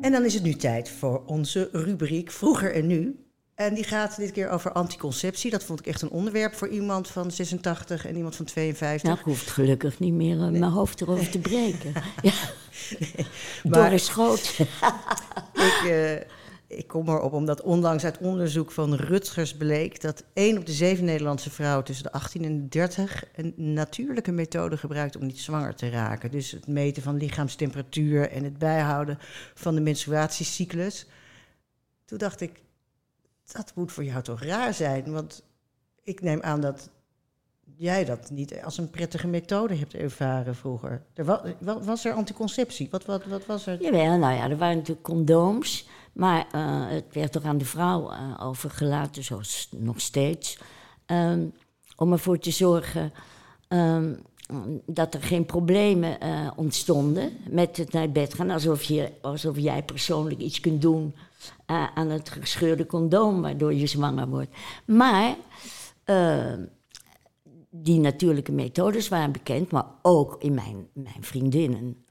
En 0.00 0.12
dan 0.12 0.24
is 0.24 0.34
het 0.34 0.42
nu 0.42 0.54
tijd 0.54 0.90
voor 0.90 1.22
onze 1.26 1.68
rubriek 1.72 2.30
Vroeger 2.30 2.74
en 2.74 2.86
Nu. 2.86 3.24
En 3.54 3.74
die 3.74 3.84
gaat 3.84 4.16
dit 4.16 4.32
keer 4.32 4.48
over 4.48 4.72
anticonceptie. 4.72 5.50
Dat 5.50 5.64
vond 5.64 5.80
ik 5.80 5.86
echt 5.86 6.02
een 6.02 6.10
onderwerp 6.10 6.54
voor 6.54 6.68
iemand 6.68 7.08
van 7.08 7.30
86 7.30 8.06
en 8.06 8.16
iemand 8.16 8.36
van 8.36 8.44
52. 8.44 9.02
Nou, 9.02 9.18
ik 9.18 9.24
hoef 9.24 9.46
gelukkig 9.46 9.98
niet 9.98 10.12
meer 10.12 10.40
eh, 10.40 10.48
mijn 10.48 10.62
hoofd 10.62 11.00
erover 11.00 11.30
te 11.30 11.38
breken. 11.38 11.92
ja. 12.22 12.32
Maar- 13.62 13.72
Door 13.72 13.92
een 13.92 14.00
schoot. 14.00 14.58
ik, 15.52 15.80
eh, 15.84 16.12
ik 16.76 16.86
kom 16.86 17.08
erop 17.08 17.32
omdat 17.32 17.60
onlangs 17.62 18.04
uit 18.04 18.18
onderzoek 18.18 18.70
van 18.70 18.94
Rutgers 18.94 19.56
bleek 19.56 20.00
dat 20.00 20.24
1 20.32 20.58
op 20.58 20.66
de 20.66 20.72
7 20.72 21.04
Nederlandse 21.04 21.50
vrouwen 21.50 21.84
tussen 21.84 22.04
de 22.04 22.12
18 22.12 22.44
en 22.44 22.60
de 22.62 22.68
30 22.68 23.24
een 23.36 23.54
natuurlijke 23.56 24.32
methode 24.32 24.76
gebruikt 24.76 25.16
om 25.16 25.26
niet 25.26 25.38
zwanger 25.40 25.74
te 25.74 25.90
raken. 25.90 26.30
Dus 26.30 26.50
het 26.50 26.66
meten 26.66 27.02
van 27.02 27.16
lichaamstemperatuur 27.16 28.30
en 28.30 28.44
het 28.44 28.58
bijhouden 28.58 29.18
van 29.54 29.74
de 29.74 29.80
menstruatiecyclus. 29.80 31.06
Toen 32.04 32.18
dacht 32.18 32.40
ik, 32.40 32.62
dat 33.52 33.72
moet 33.74 33.92
voor 33.92 34.04
jou 34.04 34.22
toch 34.22 34.42
raar 34.42 34.74
zijn, 34.74 35.12
want 35.12 35.42
ik 36.02 36.20
neem 36.20 36.42
aan 36.42 36.60
dat 36.60 36.90
jij 37.76 38.04
dat 38.04 38.30
niet 38.30 38.62
als 38.62 38.78
een 38.78 38.90
prettige 38.90 39.26
methode 39.26 39.74
hebt 39.74 39.94
ervaren 39.94 40.54
vroeger. 40.54 41.02
Er 41.14 41.24
wa- 41.24 41.42
wa- 41.60 41.80
was 41.80 42.04
er 42.04 42.12
anticonceptie? 42.12 42.88
Wat, 42.90 43.04
wat, 43.04 43.24
wat 43.24 43.46
was 43.46 43.66
er? 43.66 43.82
Jawel, 43.82 44.18
nou 44.18 44.34
ja, 44.34 44.50
er 44.50 44.56
waren 44.56 44.76
natuurlijk 44.76 45.06
condooms. 45.06 45.88
Maar 46.12 46.46
eh, 46.52 46.88
het 46.88 47.04
werd 47.12 47.32
toch 47.32 47.44
aan 47.44 47.58
de 47.58 47.64
vrouw 47.64 48.10
eh, 48.10 48.18
overgelaten, 48.40 49.24
zoals 49.24 49.68
nog 49.76 50.00
steeds. 50.00 50.58
ehm, 51.06 51.46
om 51.96 52.12
ervoor 52.12 52.38
te 52.38 52.50
zorgen 52.50 53.12
ehm, 53.68 54.14
dat 54.86 55.14
er 55.14 55.22
geen 55.22 55.46
problemen 55.46 56.20
eh, 56.20 56.50
ontstonden 56.56 57.32
met 57.48 57.76
het 57.76 57.92
naar 57.92 58.10
bed 58.10 58.34
gaan. 58.34 58.50
Alsof, 58.50 58.82
je, 58.82 59.12
alsof 59.20 59.58
jij 59.58 59.82
persoonlijk 59.82 60.40
iets 60.40 60.60
kunt 60.60 60.82
doen 60.82 61.14
aan 61.94 62.08
het 62.08 62.30
gescheurde 62.30 62.86
condoom, 62.86 63.42
waardoor 63.42 63.74
je 63.74 63.86
zwanger 63.86 64.28
wordt. 64.28 64.56
Maar 64.86 65.36
eh, 66.04 66.52
die 67.70 68.00
natuurlijke 68.00 68.52
methodes 68.52 69.08
waren 69.08 69.32
bekend, 69.32 69.70
maar 69.70 69.86
ook 70.02 70.36
in 70.38 70.54
mijn, 70.54 70.88
mijn 70.92 71.22
vriendinnen 71.24 72.04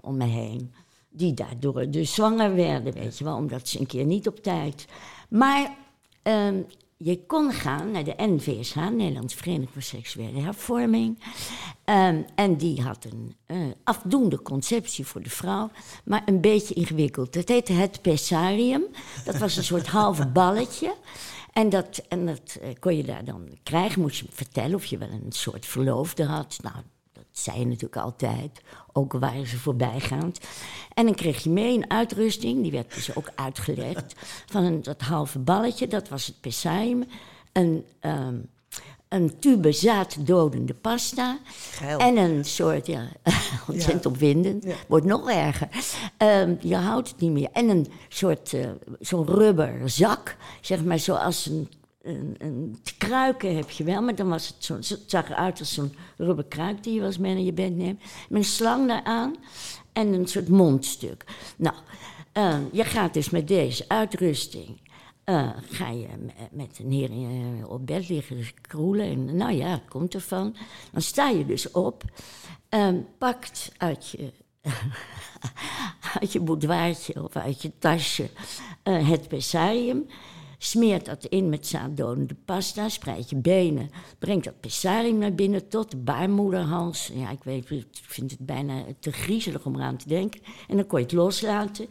om 0.00 0.16
me 0.16 0.24
heen. 0.24 0.74
Die 1.16 1.34
daardoor 1.34 1.90
dus 1.90 2.14
zwanger 2.14 2.54
werden, 2.54 2.92
weet 2.92 3.18
je 3.18 3.24
wel, 3.24 3.36
omdat 3.36 3.68
ze 3.68 3.80
een 3.80 3.86
keer 3.86 4.04
niet 4.04 4.28
op 4.28 4.42
tijd. 4.42 4.86
Maar 5.28 5.76
ehm, 6.22 6.62
je 6.96 7.26
kon 7.26 7.52
gaan 7.52 7.90
naar 7.90 8.04
de 8.04 8.14
NVSH, 8.16 8.76
Nederlandse 8.76 9.36
Vereniging 9.36 9.70
voor 9.72 9.82
Seksuele 9.82 10.40
Hervorming. 10.40 11.18
Ehm, 11.84 12.22
en 12.34 12.56
die 12.56 12.82
had 12.82 13.04
een 13.04 13.34
eh, 13.46 13.56
afdoende 13.84 14.42
conceptie 14.42 15.06
voor 15.06 15.22
de 15.22 15.30
vrouw, 15.30 15.70
maar 16.04 16.22
een 16.26 16.40
beetje 16.40 16.74
ingewikkeld. 16.74 17.34
Het 17.34 17.48
heette 17.48 17.72
het 17.72 18.02
pessarium. 18.02 18.84
Dat 19.24 19.38
was 19.38 19.56
een 19.56 19.64
soort 19.64 19.86
halve 19.86 20.26
balletje. 20.40 20.94
En 21.52 21.68
dat, 21.68 22.02
en 22.08 22.26
dat 22.26 22.58
eh, 22.62 22.68
kon 22.78 22.96
je 22.96 23.04
daar 23.04 23.24
dan 23.24 23.48
krijgen. 23.62 24.00
Moest 24.00 24.20
je 24.20 24.26
vertellen 24.30 24.74
of 24.74 24.84
je 24.84 24.98
wel 24.98 25.10
een 25.10 25.32
soort 25.32 25.66
verloofde 25.66 26.24
had. 26.24 26.58
Nou, 26.62 26.74
dat 26.74 26.84
zei 27.38 27.58
je 27.58 27.66
natuurlijk 27.66 27.96
altijd. 27.96 28.60
Ook 28.92 29.12
al 29.12 29.20
waren 29.20 29.46
ze 29.46 29.58
voorbijgaand. 29.58 30.40
En 30.94 31.04
dan 31.04 31.14
kreeg 31.14 31.42
je 31.42 31.50
mee 31.50 31.76
een 31.76 31.90
uitrusting. 31.90 32.62
Die 32.62 32.70
werd 32.70 32.94
dus 32.94 33.16
ook 33.16 33.30
uitgelegd. 33.34 34.14
Van 34.52 34.64
een, 34.64 34.82
dat 34.82 35.00
halve 35.00 35.38
balletje. 35.38 35.88
Dat 35.88 36.08
was 36.08 36.26
het 36.26 36.40
pessarium. 36.40 37.04
Een, 37.52 37.84
ehm, 38.00 38.36
een 39.08 39.38
tube 39.38 39.72
zaaddodende 39.72 40.74
pasta. 40.74 41.38
Geil. 41.70 41.98
En 41.98 42.16
een 42.16 42.44
soort, 42.44 42.86
ja, 42.86 43.08
ontzettend 43.68 44.06
opwindend. 44.06 44.64
Wordt 44.88 45.06
nog 45.06 45.30
erger. 45.30 45.68
Ehm, 46.16 46.54
je 46.60 46.76
houdt 46.76 47.08
het 47.08 47.20
niet 47.20 47.32
meer. 47.32 47.48
En 47.52 47.68
een 47.68 47.86
soort, 48.08 48.52
eh, 48.52 48.70
zo'n 49.00 49.26
rubber 49.26 49.90
zak. 49.90 50.36
Zeg 50.60 50.84
maar 50.84 50.98
zoals 50.98 51.46
een, 51.46 51.68
een, 52.04 52.34
een 52.38 52.76
kruiken 52.98 53.56
heb 53.56 53.70
je 53.70 53.84
wel. 53.84 54.02
Maar 54.02 54.14
dan 54.14 54.28
was 54.28 54.46
het 54.48 54.64
zo, 54.64 54.76
zag 55.06 55.30
eruit 55.30 55.58
als 55.58 55.74
zo'n 55.74 55.94
rubber 56.16 56.44
kruik 56.44 56.82
die 56.82 56.94
je 56.94 57.04
eens 57.04 57.18
mee 57.18 57.34
naar 57.34 57.42
je 57.42 57.52
bed 57.52 57.76
neemt. 57.76 58.00
Met 58.28 58.38
een 58.42 58.44
slang 58.48 58.88
daaraan. 58.88 59.36
En 59.92 60.12
een 60.12 60.26
soort 60.26 60.48
mondstuk. 60.48 61.24
Nou, 61.56 61.74
ehm, 62.32 62.62
je 62.72 62.84
gaat 62.84 63.14
dus 63.14 63.30
met 63.30 63.48
deze 63.48 63.84
uitrusting... 63.88 64.80
eh, 65.24 65.50
ga 65.70 65.88
je 65.88 66.06
me- 66.18 66.32
met 66.50 66.78
een 66.78 66.90
heer 66.92 67.10
eh, 67.10 67.70
op 67.70 67.86
bed 67.86 68.08
liggen 68.08 68.44
kroelen. 68.60 69.06
En 69.06 69.36
nou 69.36 69.52
ja, 69.52 69.80
komt 69.88 70.14
ervan. 70.14 70.56
Dan 70.92 71.02
sta 71.02 71.28
je 71.28 71.46
dus 71.46 71.70
op, 71.70 72.04
ehm, 72.68 72.96
pakt 73.18 73.72
uit 73.76 74.08
je, 74.10 74.32
uit 76.20 76.32
je 76.32 76.40
boudoirtje 76.40 77.24
of 77.24 77.36
uit 77.36 77.62
je 77.62 77.72
tasje 77.78 78.30
eh, 78.82 79.08
het 79.08 79.28
pessarium. 79.28 80.06
Smeert 80.64 81.04
dat 81.04 81.24
in 81.24 81.48
met 81.48 81.66
zaaddodende 81.66 82.34
pasta, 82.44 82.88
spreid 82.88 83.30
je 83.30 83.36
benen. 83.36 83.90
Brengt 84.18 84.44
dat 84.44 84.60
pessarium 84.60 85.18
naar 85.18 85.34
binnen 85.34 85.68
tot 85.68 85.90
de 85.90 85.96
baarmoederhals. 85.96 87.10
Ja, 87.14 87.30
ik 87.30 87.44
weet, 87.44 87.70
ik 87.70 87.86
vind 87.92 88.30
het 88.30 88.40
bijna 88.40 88.84
te 89.00 89.12
griezelig 89.12 89.64
om 89.64 89.74
eraan 89.76 89.96
te 89.96 90.08
denken. 90.08 90.40
En 90.68 90.76
dan 90.76 90.86
kon 90.86 90.98
je 90.98 91.04
het 91.04 91.14
loslaten. 91.14 91.86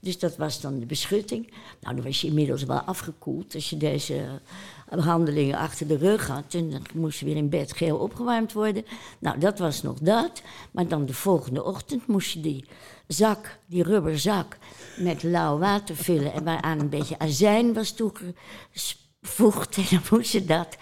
Dus 0.00 0.18
dat 0.18 0.36
was 0.36 0.60
dan 0.60 0.78
de 0.78 0.86
beschutting. 0.86 1.52
Nou, 1.80 1.94
dan 1.94 2.04
was 2.04 2.20
je 2.20 2.26
inmiddels 2.26 2.64
wel 2.64 2.80
afgekoeld 2.80 3.54
als 3.54 3.70
je 3.70 3.76
deze 3.76 4.40
eh, 4.88 5.04
handelingen 5.04 5.58
achter 5.58 5.86
de 5.86 5.96
rug 5.96 6.26
had. 6.26 6.54
En 6.54 6.70
dan 6.70 6.82
moest 6.94 7.18
je 7.18 7.24
weer 7.24 7.36
in 7.36 7.48
bed 7.48 7.72
geel 7.72 7.96
opgewarmd 7.96 8.52
worden. 8.52 8.84
Nou, 9.18 9.38
dat 9.38 9.58
was 9.58 9.82
nog 9.82 9.98
dat. 9.98 10.42
Maar 10.70 10.88
dan 10.88 11.06
de 11.06 11.14
volgende 11.14 11.64
ochtend 11.64 12.06
moest 12.06 12.32
je 12.32 12.40
die 12.40 12.64
zak, 13.12 13.58
die 13.66 13.82
rubberzak, 13.82 14.58
met 14.96 15.22
lauw 15.22 15.58
water 15.58 15.96
vullen. 15.96 16.32
En 16.32 16.44
waaraan 16.44 16.80
een 16.80 16.88
beetje 16.88 17.18
azijn 17.18 17.72
was 17.72 17.92
toegevoegd. 17.92 19.76
En 19.76 19.84
dan 19.90 20.00
moest 20.10 20.32
je 20.32 20.44
dat, 20.44 20.76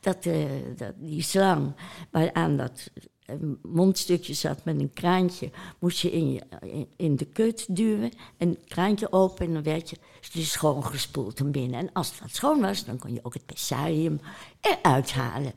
dat, 0.00 0.26
eh, 0.26 0.44
dat, 0.76 0.92
die 0.96 1.22
slang, 1.22 1.74
waaraan 2.10 2.56
dat 2.56 2.90
een 3.26 3.58
mondstukje 3.62 4.34
zat 4.34 4.64
met 4.64 4.80
een 4.80 4.92
kraantje, 4.92 5.50
moest 5.78 5.98
je 5.98 6.10
in, 6.10 6.32
je, 6.32 6.40
in, 6.60 6.88
in 6.96 7.16
de 7.16 7.24
kut 7.24 7.76
duwen. 7.76 8.12
En 8.36 8.48
het 8.48 8.64
kraantje 8.64 9.12
open 9.12 9.46
en 9.46 9.52
dan 9.52 9.62
werd 9.62 9.90
je 9.90 9.96
dus 10.32 10.50
schoongespoeld 10.50 11.38
van 11.38 11.50
binnen. 11.50 11.80
En 11.80 11.92
als 11.92 12.10
het 12.10 12.20
wat 12.20 12.34
schoon 12.34 12.60
was, 12.60 12.84
dan 12.84 12.98
kon 12.98 13.12
je 13.12 13.20
ook 13.22 13.34
het 13.34 13.46
pessarium 13.46 14.20
eruit 14.60 15.12
halen. 15.12 15.52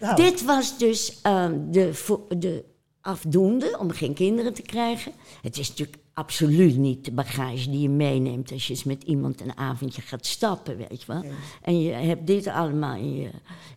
Nou. 0.00 0.16
Dit 0.16 0.44
was 0.44 0.78
dus 0.78 1.20
ehm, 1.22 1.70
de, 1.70 2.16
de 2.38 2.64
afdoende 3.10 3.76
om 3.78 3.90
geen 3.90 4.14
kinderen 4.14 4.54
te 4.54 4.62
krijgen. 4.62 5.12
Het 5.42 5.58
is 5.58 5.68
natuurlijk 5.68 5.98
absoluut 6.14 6.76
niet 6.76 7.04
de 7.04 7.12
bagage 7.12 7.70
die 7.70 7.80
je 7.80 7.88
meeneemt 7.88 8.52
als 8.52 8.66
je 8.66 8.72
eens 8.72 8.84
met 8.84 9.02
iemand 9.02 9.40
een 9.40 9.56
avondje 9.56 10.02
gaat 10.02 10.26
stappen, 10.26 10.76
weet 10.76 11.02
je 11.02 11.12
wel. 11.12 11.24
En 11.62 11.80
je 11.80 11.92
hebt 11.92 12.26
dit 12.26 12.46
allemaal 12.46 12.96
in 12.96 13.16
je, 13.16 13.30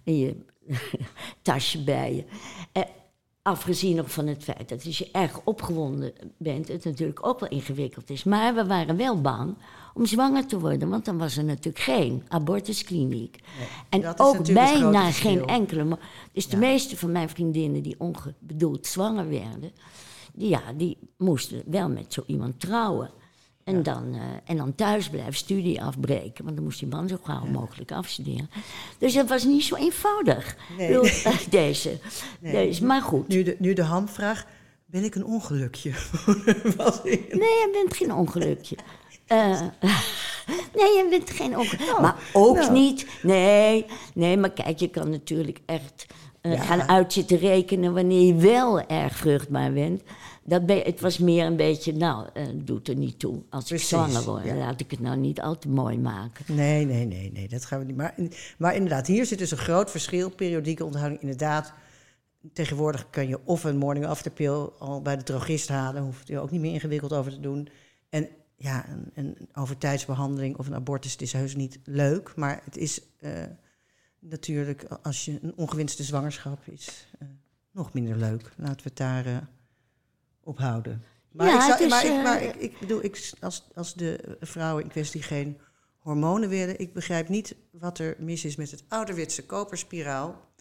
in 0.03 0.17
je 0.17 0.35
tasje 1.41 1.83
bij 1.83 2.15
je. 2.15 2.23
Eh, 2.71 2.83
afgezien 3.41 3.99
ook 3.99 4.09
van 4.09 4.27
het 4.27 4.43
feit 4.43 4.69
dat 4.69 4.85
als 4.85 4.97
je 4.97 5.09
erg 5.11 5.41
opgewonden 5.43 6.13
bent, 6.37 6.67
het 6.67 6.85
natuurlijk 6.85 7.25
ook 7.25 7.39
wel 7.39 7.49
ingewikkeld 7.49 8.09
is. 8.09 8.23
Maar 8.23 8.55
we 8.55 8.65
waren 8.65 8.97
wel 8.97 9.21
bang 9.21 9.55
om 9.93 10.05
zwanger 10.05 10.45
te 10.45 10.59
worden, 10.59 10.89
want 10.89 11.05
dan 11.05 11.17
was 11.17 11.37
er 11.37 11.43
natuurlijk 11.43 11.83
geen 11.83 12.23
abortuskliniek. 12.27 13.37
en 13.89 14.01
ook 14.17 14.35
bijna 14.53 15.11
geen 15.11 15.45
enkele. 15.45 15.97
Dus 16.31 16.47
de 16.47 16.57
meeste 16.57 16.97
van 16.97 17.11
mijn 17.11 17.29
vriendinnen 17.29 17.81
die 17.83 17.95
ongebedoeld 17.97 18.85
zwanger 18.87 19.29
werden, 19.29 19.71
die, 20.33 20.49
ja, 20.49 20.61
die 20.77 20.97
moesten 21.17 21.61
wel 21.65 21.89
met 21.89 22.13
zo 22.13 22.23
iemand 22.27 22.59
trouwen. 22.59 23.09
En, 23.63 23.83
dan, 23.83 24.13
eh, 24.13 24.21
en 24.45 24.57
dan 24.57 24.75
thuis 24.75 25.09
blijven, 25.09 25.33
studie 25.33 25.81
afbreken. 25.83 26.43
Want 26.43 26.55
dan 26.55 26.65
moest 26.65 26.79
die 26.79 26.87
man 26.87 27.07
zo 27.07 27.17
gauw 27.23 27.45
mogelijk 27.45 27.91
afstuderen. 27.91 28.49
Dus 28.97 29.13
dat 29.13 29.29
was 29.29 29.43
niet 29.43 29.63
zo 29.63 29.75
eenvoudig. 29.75 30.57
Nee. 30.77 30.87
Bedoel, 30.87 31.03
eh, 31.05 31.37
deze, 31.49 31.99
deze. 32.39 32.85
Maar 32.85 33.01
goed. 33.01 33.27
Nu 33.27 33.43
de, 33.43 33.55
nu 33.59 33.73
de 33.73 33.83
hamvraag. 33.83 34.45
Ben 34.85 35.03
ik 35.03 35.15
een 35.15 35.25
ongelukje? 35.25 35.91
Was 36.77 37.01
ik- 37.03 37.27
Nee, 37.35 37.39
je 37.49 37.69
bent 37.83 37.95
geen 37.97 38.13
ongelukje. 38.13 38.75
Eh, 39.27 39.61
nee, 40.75 40.91
je 40.97 41.07
bent 41.09 41.29
geen 41.29 41.57
ongelukje. 41.57 42.01
maar 42.01 42.15
ook 42.33 42.55
nou. 42.55 42.71
niet. 42.71 43.07
Nee, 43.21 43.85
nee, 44.13 44.37
maar 44.37 44.51
kijk, 44.51 44.79
je 44.79 44.89
kan 44.89 45.09
natuurlijk 45.09 45.59
echt 45.65 46.05
eh, 46.41 46.53
Ja. 46.53 46.61
gaan 46.61 46.81
uit 46.81 47.13
zitten 47.13 47.37
rekenen 47.37 47.93
wanneer 47.93 48.21
je 48.25 48.35
wel 48.35 48.87
erg 48.87 49.15
vruchtbaar 49.15 49.73
bent. 49.73 50.01
Dat 50.45 50.65
ben, 50.65 50.81
het 50.81 50.99
was 51.01 51.17
meer 51.17 51.45
een 51.45 51.55
beetje, 51.55 51.93
nou, 51.93 52.27
eh 52.33 52.43
doet 52.55 52.87
er 52.87 52.95
niet 52.95 53.19
toe. 53.19 53.41
Als 53.49 53.67
Precies, 53.67 53.91
ik 53.91 53.97
zwanger 53.97 54.23
word, 54.23 54.45
ja. 54.45 54.55
laat 54.55 54.79
ik 54.79 54.91
het 54.91 54.99
nou 54.99 55.17
niet 55.17 55.41
al 55.41 55.57
te 55.57 55.69
mooi 55.69 55.97
maken. 55.97 56.55
Nee, 56.55 56.85
nee, 56.85 57.05
nee, 57.05 57.31
nee, 57.33 57.47
dat 57.47 57.65
gaan 57.65 57.79
we 57.79 57.85
niet. 57.85 57.95
Maar, 57.95 58.15
maar 58.57 58.75
inderdaad, 58.75 59.07
hier 59.07 59.25
zit 59.25 59.37
dus 59.39 59.51
een 59.51 59.57
groot 59.57 59.91
verschil. 59.91 60.29
Periodieke 60.29 60.85
onthouding, 60.85 61.21
inderdaad. 61.21 61.73
Tegenwoordig 62.53 63.09
kun 63.09 63.27
je 63.27 63.39
of 63.43 63.63
een 63.63 63.77
morning 63.77 64.05
after 64.05 64.31
pill 64.31 64.69
al 64.79 65.01
bij 65.01 65.17
de 65.17 65.23
drogist 65.23 65.67
halen. 65.69 66.03
Hoef 66.03 66.21
je 66.25 66.39
ook 66.39 66.51
niet 66.51 66.61
meer 66.61 66.73
ingewikkeld 66.73 67.13
over 67.13 67.31
te 67.31 67.39
doen. 67.39 67.67
En 68.09 68.27
ja, 68.55 68.89
een, 68.89 69.11
een 69.13 69.37
overtijdsbehandeling 69.53 70.57
of 70.57 70.67
een 70.67 70.75
abortus, 70.75 71.11
het 71.11 71.21
is 71.21 71.33
heus 71.33 71.55
niet 71.55 71.79
leuk. 71.83 72.35
Maar 72.35 72.61
het 72.63 72.77
is 72.77 73.01
eh, 73.19 73.43
natuurlijk, 74.19 74.83
als 74.83 75.25
je 75.25 75.39
een 75.41 75.53
ongewenste 75.55 76.03
zwangerschap 76.03 76.67
is, 76.67 77.07
eh, 77.19 77.27
nog 77.71 77.93
minder 77.93 78.15
leuk. 78.17 78.53
Laten 78.57 78.75
we 78.75 78.83
het 78.83 78.97
daar 78.97 79.25
eh, 79.25 79.37
op 80.43 80.57
houden. 80.57 81.03
Maar, 81.31 81.47
Ja, 81.47 81.55
ik, 81.55 81.61
zou- 81.61 81.83
is, 81.83 81.89
maar, 81.89 82.05
ik, 82.05 82.23
maar 82.23 82.43
ik, 82.43 82.55
ik 82.55 82.79
bedoel, 82.79 83.03
ik, 83.03 83.31
als, 83.39 83.67
als 83.75 83.93
de 83.93 84.37
vrouwen 84.39 84.83
in 84.83 84.89
kwestie 84.89 85.21
geen 85.21 85.57
hormonen 85.97 86.49
willen, 86.49 86.79
ik 86.79 86.93
begrijp 86.93 87.29
niet 87.29 87.55
wat 87.71 87.99
er 87.99 88.15
mis 88.19 88.45
is 88.45 88.55
met 88.55 88.71
het 88.71 88.83
ouderwetse 88.87 89.45
koperspiraal. 89.45 90.51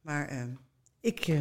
Maar 0.00 0.48
ik, 1.00 1.40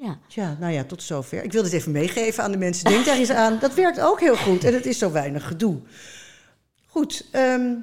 Ja. 0.00 0.56
nou 0.60 0.72
ja, 0.72 0.84
tot 0.84 1.02
zover. 1.02 1.44
Ik 1.44 1.52
wil 1.52 1.62
dit 1.62 1.72
even 1.72 1.92
meegeven 1.92 2.42
aan 2.42 2.52
de 2.52 2.58
mensen. 2.58 2.84
Denk 2.84 3.04
daar 3.04 3.16
eens 3.16 3.30
aan. 3.30 3.58
Dat 3.58 3.74
werkt 3.74 4.00
ook 4.00 4.20
heel 4.20 4.36
goed 4.36 4.64
en 4.64 4.74
het 4.74 4.86
is 4.86 4.98
zo 4.98 5.12
weinig 5.12 5.46
gedoe. 5.46 5.80
Goed, 6.86 7.28
ehm, 7.32 7.74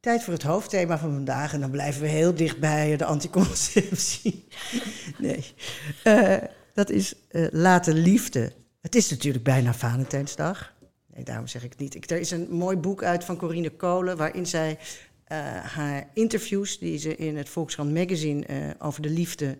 tijd 0.00 0.22
voor 0.22 0.32
het 0.32 0.42
hoofdthema 0.42 0.98
van 0.98 1.12
vandaag. 1.12 1.52
En 1.52 1.60
dan 1.60 1.70
blijven 1.70 2.02
we 2.02 2.08
heel 2.08 2.34
dicht 2.34 2.58
bij 2.58 2.96
de 2.96 3.04
anticonceptie. 3.04 4.46
nee, 5.18 5.54
Eh, 6.02 6.36
dat 6.74 6.90
is 6.90 7.14
eh 7.28 7.46
late 7.50 7.94
liefde. 7.94 8.52
Het 8.80 8.94
is 8.94 9.10
natuurlijk 9.10 9.44
bijna 9.44 9.74
Valentijnsdag. 9.74 10.72
Nee, 11.14 11.24
daarom 11.24 11.46
zeg 11.46 11.64
ik 11.64 11.70
het 11.70 11.80
niet. 11.80 11.94
Ik, 11.94 12.10
er 12.10 12.20
is 12.20 12.30
een 12.30 12.46
mooi 12.50 12.76
boek 12.76 13.02
uit 13.02 13.24
van 13.24 13.36
Corine 13.36 13.70
Kolen... 13.70 14.16
waarin 14.16 14.46
zij 14.46 14.78
eh, 15.24 15.38
haar 15.56 16.08
interviews... 16.14 16.78
die 16.78 16.98
ze 16.98 17.16
in 17.16 17.36
het 17.36 17.48
Volkskrant 17.48 17.94
Magazine 17.94 18.74
over 18.78 19.02
de 19.02 19.10
liefde 19.10 19.58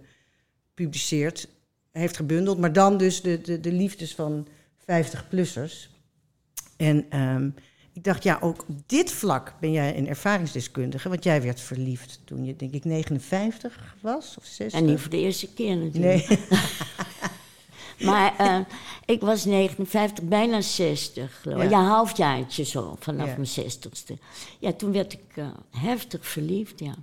publiceert... 0.74 1.48
heeft 1.98 2.16
gebundeld. 2.16 2.58
Maar 2.58 2.72
dan 2.72 2.96
dus 2.96 3.22
de, 3.22 3.40
de, 3.40 3.60
de 3.60 3.72
liefdes 3.72 4.14
van 4.14 4.46
50-plussers. 4.80 5.88
En 6.76 7.06
ehm, 7.08 7.50
ik 7.92 8.04
dacht, 8.04 8.22
ja, 8.22 8.38
ook 8.40 8.64
op 8.68 8.76
dit 8.86 9.10
vlak 9.12 9.54
ben 9.60 9.72
jij 9.72 9.96
een 9.98 10.08
ervaringsdeskundige. 10.08 11.08
Want 11.08 11.24
jij 11.24 11.42
werd 11.42 11.60
verliefd 11.60 12.20
toen 12.24 12.44
je, 12.44 12.56
denk 12.56 12.72
ik, 12.74 12.84
59 12.84 13.96
was 14.00 14.34
of 14.38 14.44
60. 14.44 14.80
En 14.80 14.86
niet 14.86 15.00
voor 15.00 15.10
de 15.10 15.18
eerste 15.18 15.52
keer 15.54 15.76
natuurlijk. 15.76 16.28
Nee, 16.28 16.38
Maar 17.98 18.36
eh, 18.38 18.58
ik 19.04 19.20
was 19.20 19.44
59, 19.44 20.24
bijna 20.24 20.60
60. 20.60 21.40
geloof 21.42 21.62
ik. 21.62 21.70
Ja. 21.70 21.82
Halfjaartje 21.84 22.64
zo, 22.64 22.96
vanaf 22.98 23.26
Ja. 23.26 23.34
mijn 23.36 23.70
60ste. 23.70 24.14
Ja, 24.58 24.72
toen 24.72 24.92
werd 24.92 25.12
ik 25.12 25.20
eh, 25.34 25.48
heftig 25.70 26.26
verliefd, 26.26 26.78
ja. 26.78 26.94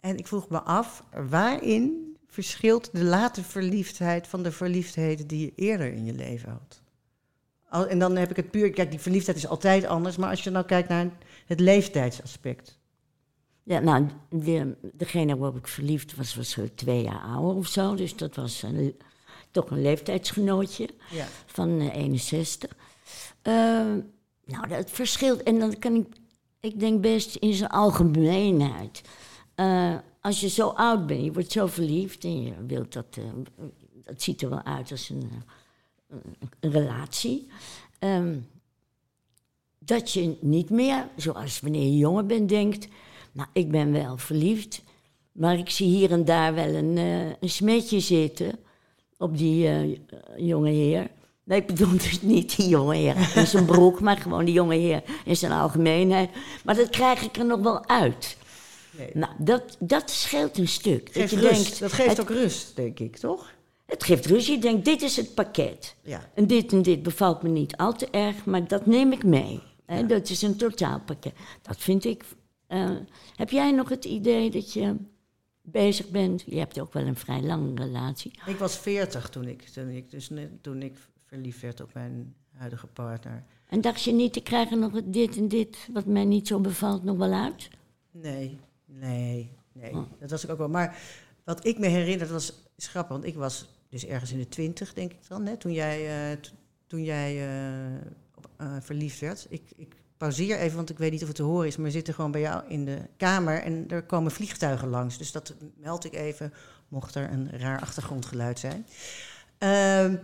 en 0.00 0.16
ik 0.18 0.26
vroeg 0.26 0.48
me 0.48 0.60
af, 0.62 1.04
waarin 1.28 2.07
verschilt 2.28 2.88
de 2.92 3.04
late 3.04 3.42
verliefdheid 3.42 4.26
van 4.26 4.42
de 4.42 4.52
verliefdheden 4.52 5.26
die 5.26 5.40
je 5.40 5.52
eerder 5.54 5.92
in 5.92 6.04
je 6.04 6.12
leven 6.12 6.50
had? 6.50 6.80
Al- 7.68 7.86
En 7.86 7.98
dan 7.98 8.16
heb 8.16 8.30
ik 8.30 8.36
het 8.36 8.50
puur, 8.50 8.70
kijk, 8.70 8.90
die 8.90 9.00
verliefdheid 9.00 9.36
is 9.36 9.46
altijd 9.46 9.84
anders, 9.86 10.16
maar 10.16 10.30
als 10.30 10.44
je 10.44 10.50
nou 10.50 10.64
kijkt 10.64 10.88
naar 10.88 11.10
het 11.46 11.60
leeftijdsaspect. 11.60 12.78
Ja, 13.62 13.78
nou, 13.78 14.06
de, 14.30 14.76
degene 14.92 15.36
waarop 15.36 15.58
ik 15.58 15.66
verliefd 15.68 16.16
was, 16.16 16.34
was 16.34 16.50
zo 16.50 16.68
twee 16.74 17.02
jaar 17.02 17.20
ouder 17.20 17.56
of 17.56 17.66
zo. 17.66 17.94
Dus 17.94 18.16
dat 18.16 18.34
was 18.36 18.62
een, 18.62 18.96
toch 19.50 19.70
een 19.70 19.82
leeftijdsgenootje 19.82 20.88
Ja. 21.10 21.26
van 21.46 21.80
eh, 21.80 21.94
61. 21.96 22.76
Eh, 23.42 23.52
nou, 24.44 24.68
dat 24.68 24.90
verschilt. 24.90 25.42
En 25.42 25.58
dan 25.58 25.78
kan 25.78 25.94
ik, 25.94 26.06
ik 26.60 26.80
denk 26.80 27.00
best 27.00 27.34
in 27.36 27.54
zijn 27.54 27.70
algemeenheid. 27.70 29.02
Eh, 29.54 29.94
als 30.20 30.40
je 30.40 30.48
zo 30.48 30.68
oud 30.68 31.06
bent, 31.06 31.24
je 31.24 31.32
wordt 31.32 31.52
zo 31.52 31.66
verliefd 31.66 32.24
en 32.24 32.42
je 32.42 32.52
wilt 32.66 32.92
dat, 32.92 33.06
eh, 33.10 33.24
dat 34.04 34.22
ziet 34.22 34.42
er 34.42 34.50
wel 34.50 34.62
uit 34.62 34.90
als 34.90 35.08
een, 35.08 35.30
eh, 35.30 36.16
relatie. 36.60 37.48
Ehm, 37.98 38.34
dat 39.78 40.12
je 40.12 40.36
niet 40.40 40.70
meer, 40.70 41.08
zoals 41.16 41.60
wanneer 41.60 41.82
je 41.82 41.96
jonger 41.96 42.26
bent, 42.26 42.48
denkt... 42.48 42.88
nou, 43.32 43.48
ik 43.52 43.70
ben 43.70 43.92
wel 43.92 44.16
verliefd, 44.16 44.82
maar 45.32 45.58
ik 45.58 45.70
zie 45.70 45.86
hier 45.86 46.10
en 46.10 46.24
daar 46.24 46.54
wel 46.54 46.74
een, 46.74 46.96
eh, 46.96 47.26
een 47.26 47.50
smetje 47.50 48.00
zitten... 48.00 48.58
op 49.18 49.38
die 49.38 49.68
eh, 49.68 49.98
jonge 50.36 50.70
heer. 50.70 51.10
Nee, 51.44 51.60
ik 51.60 51.66
bedoel 51.66 51.92
dus 52.08 52.22
niet 52.22 52.56
die 52.56 52.68
jonge 52.68 52.96
heer 52.96 53.36
in 53.36 53.46
zijn 53.46 53.64
broek... 53.64 54.00
maar 54.00 54.16
gewoon 54.16 54.44
die 54.44 54.54
jonge 54.54 54.76
heer 54.76 55.02
in 55.24 55.36
zijn 55.36 55.52
algemeenheid. 55.52 56.30
Maar 56.64 56.74
dat 56.74 56.90
krijg 56.90 57.22
ik 57.22 57.36
er 57.36 57.46
nog 57.46 57.60
wel 57.60 57.88
uit. 57.88 58.37
Nee. 58.98 59.10
Nou, 59.14 59.32
dat, 59.38 59.76
dat 59.80 60.10
scheelt 60.10 60.58
een 60.58 60.68
stuk. 60.68 61.08
Geeft 61.12 61.30
je 61.30 61.40
rust. 61.40 61.62
denkt, 61.64 61.80
dat 61.80 61.92
geeft 61.92 62.08
het, 62.08 62.20
ook 62.20 62.30
rust, 62.30 62.76
denk 62.76 62.98
ik, 62.98 63.16
toch? 63.16 63.54
het 63.86 64.04
geeft 64.04 64.26
rust. 64.26 64.46
Je 64.46 64.58
denkt, 64.58 64.84
dit 64.84 65.02
is 65.02 65.16
het 65.16 65.34
pakket. 65.34 65.94
Ja. 66.02 66.30
En 66.34 66.46
dit 66.46 66.72
en 66.72 66.82
dit 66.82 67.02
bevalt 67.02 67.42
me 67.42 67.48
niet 67.48 67.76
al 67.76 67.92
te 67.94 68.06
erg, 68.10 68.44
maar 68.44 68.68
dat 68.68 68.86
neem 68.86 69.12
ik 69.12 69.24
mee. 69.24 69.60
Hè, 69.86 70.06
Dat 70.06 70.28
is 70.30 70.42
een 70.42 70.56
totaalpakket. 70.56 71.32
Dat 71.62 71.76
vind 71.76 72.04
ik. 72.04 72.24
eh, 72.66 72.90
heb 73.36 73.50
jij 73.50 73.70
nog 73.72 73.88
het 73.88 74.04
idee 74.04 74.50
dat 74.50 74.72
je 74.72 74.96
bezig 75.62 76.08
bent? 76.08 76.42
Je 76.46 76.58
hebt 76.58 76.80
ook 76.80 76.92
wel 76.92 77.06
een 77.06 77.16
vrij 77.16 77.42
lange 77.42 77.74
relatie. 77.74 78.32
Ik 78.46 78.56
was 78.56 78.78
40 78.78 79.28
toen 79.28 79.44
ik, 79.48 79.62
toen 79.62 79.88
ik, 79.88 80.10
dus 80.10 80.30
toen 80.60 80.82
ik 80.82 80.96
verliefd 81.26 81.60
werd 81.60 81.80
op 81.80 81.94
mijn 81.94 82.34
huidige 82.56 82.86
partner. 82.86 83.44
En 83.68 83.80
dacht 83.80 84.02
je 84.02 84.12
niet, 84.12 84.36
ik 84.36 84.44
krijg 84.44 84.70
er 84.70 84.78
nog 84.78 84.92
dit 85.04 85.36
en 85.36 85.48
dit, 85.48 85.88
wat 85.92 86.04
mij 86.06 86.24
niet 86.24 86.46
zo 86.46 86.60
bevalt, 86.60 87.04
nog 87.04 87.16
wel 87.16 87.32
uit? 87.32 87.68
Nee, 88.10 88.58
nee, 88.88 89.52
nee. 89.72 89.92
Oh. 89.92 90.04
Dat 90.20 90.30
was 90.30 90.44
ik 90.44 90.50
ook 90.50 90.58
wel. 90.58 90.68
Maar 90.68 90.98
wat 91.44 91.66
ik 91.66 91.78
me 91.78 91.86
herinner, 91.86 92.28
dat 92.28 92.30
was 92.30 92.62
grappig, 92.76 93.12
want 93.12 93.24
ik 93.24 93.34
was 93.34 93.68
dus 93.88 94.06
ergens 94.06 94.32
in 94.32 94.38
de 94.38 94.48
twintig, 94.48 94.94
denk 94.94 95.12
ik 95.12 95.28
dan, 95.28 95.46
hè, 95.46 95.56
toen 95.56 95.72
jij, 95.72 96.30
eh, 96.30 96.38
toen 96.86 97.04
jij 97.04 97.36
eh, 97.36 97.94
eh, 97.96 98.76
verliefd 98.80 99.20
werd. 99.20 99.46
Ik, 99.48 99.62
ik 99.76 99.96
pauzeer 100.16 100.58
even, 100.58 100.76
want 100.76 100.90
ik 100.90 100.98
weet 100.98 101.10
niet 101.10 101.20
of 101.20 101.26
het 101.26 101.36
te 101.36 101.42
horen 101.42 101.66
is, 101.66 101.76
maar 101.76 101.86
we 101.86 101.92
zitten 101.92 102.14
gewoon 102.14 102.30
bij 102.30 102.40
jou 102.40 102.62
in 102.68 102.84
de 102.84 102.98
kamer 103.16 103.62
en 103.62 103.84
er 103.88 104.02
komen 104.02 104.32
vliegtuigen 104.32 104.88
langs. 104.88 105.18
Dus 105.18 105.32
dat 105.32 105.54
meld 105.76 106.04
ik 106.04 106.14
even, 106.14 106.52
mocht 106.88 107.14
er 107.14 107.30
een 107.30 107.50
raar 107.50 107.80
achtergrondgeluid 107.80 108.58
zijn. 108.58 108.86
Ehm, 109.58 110.16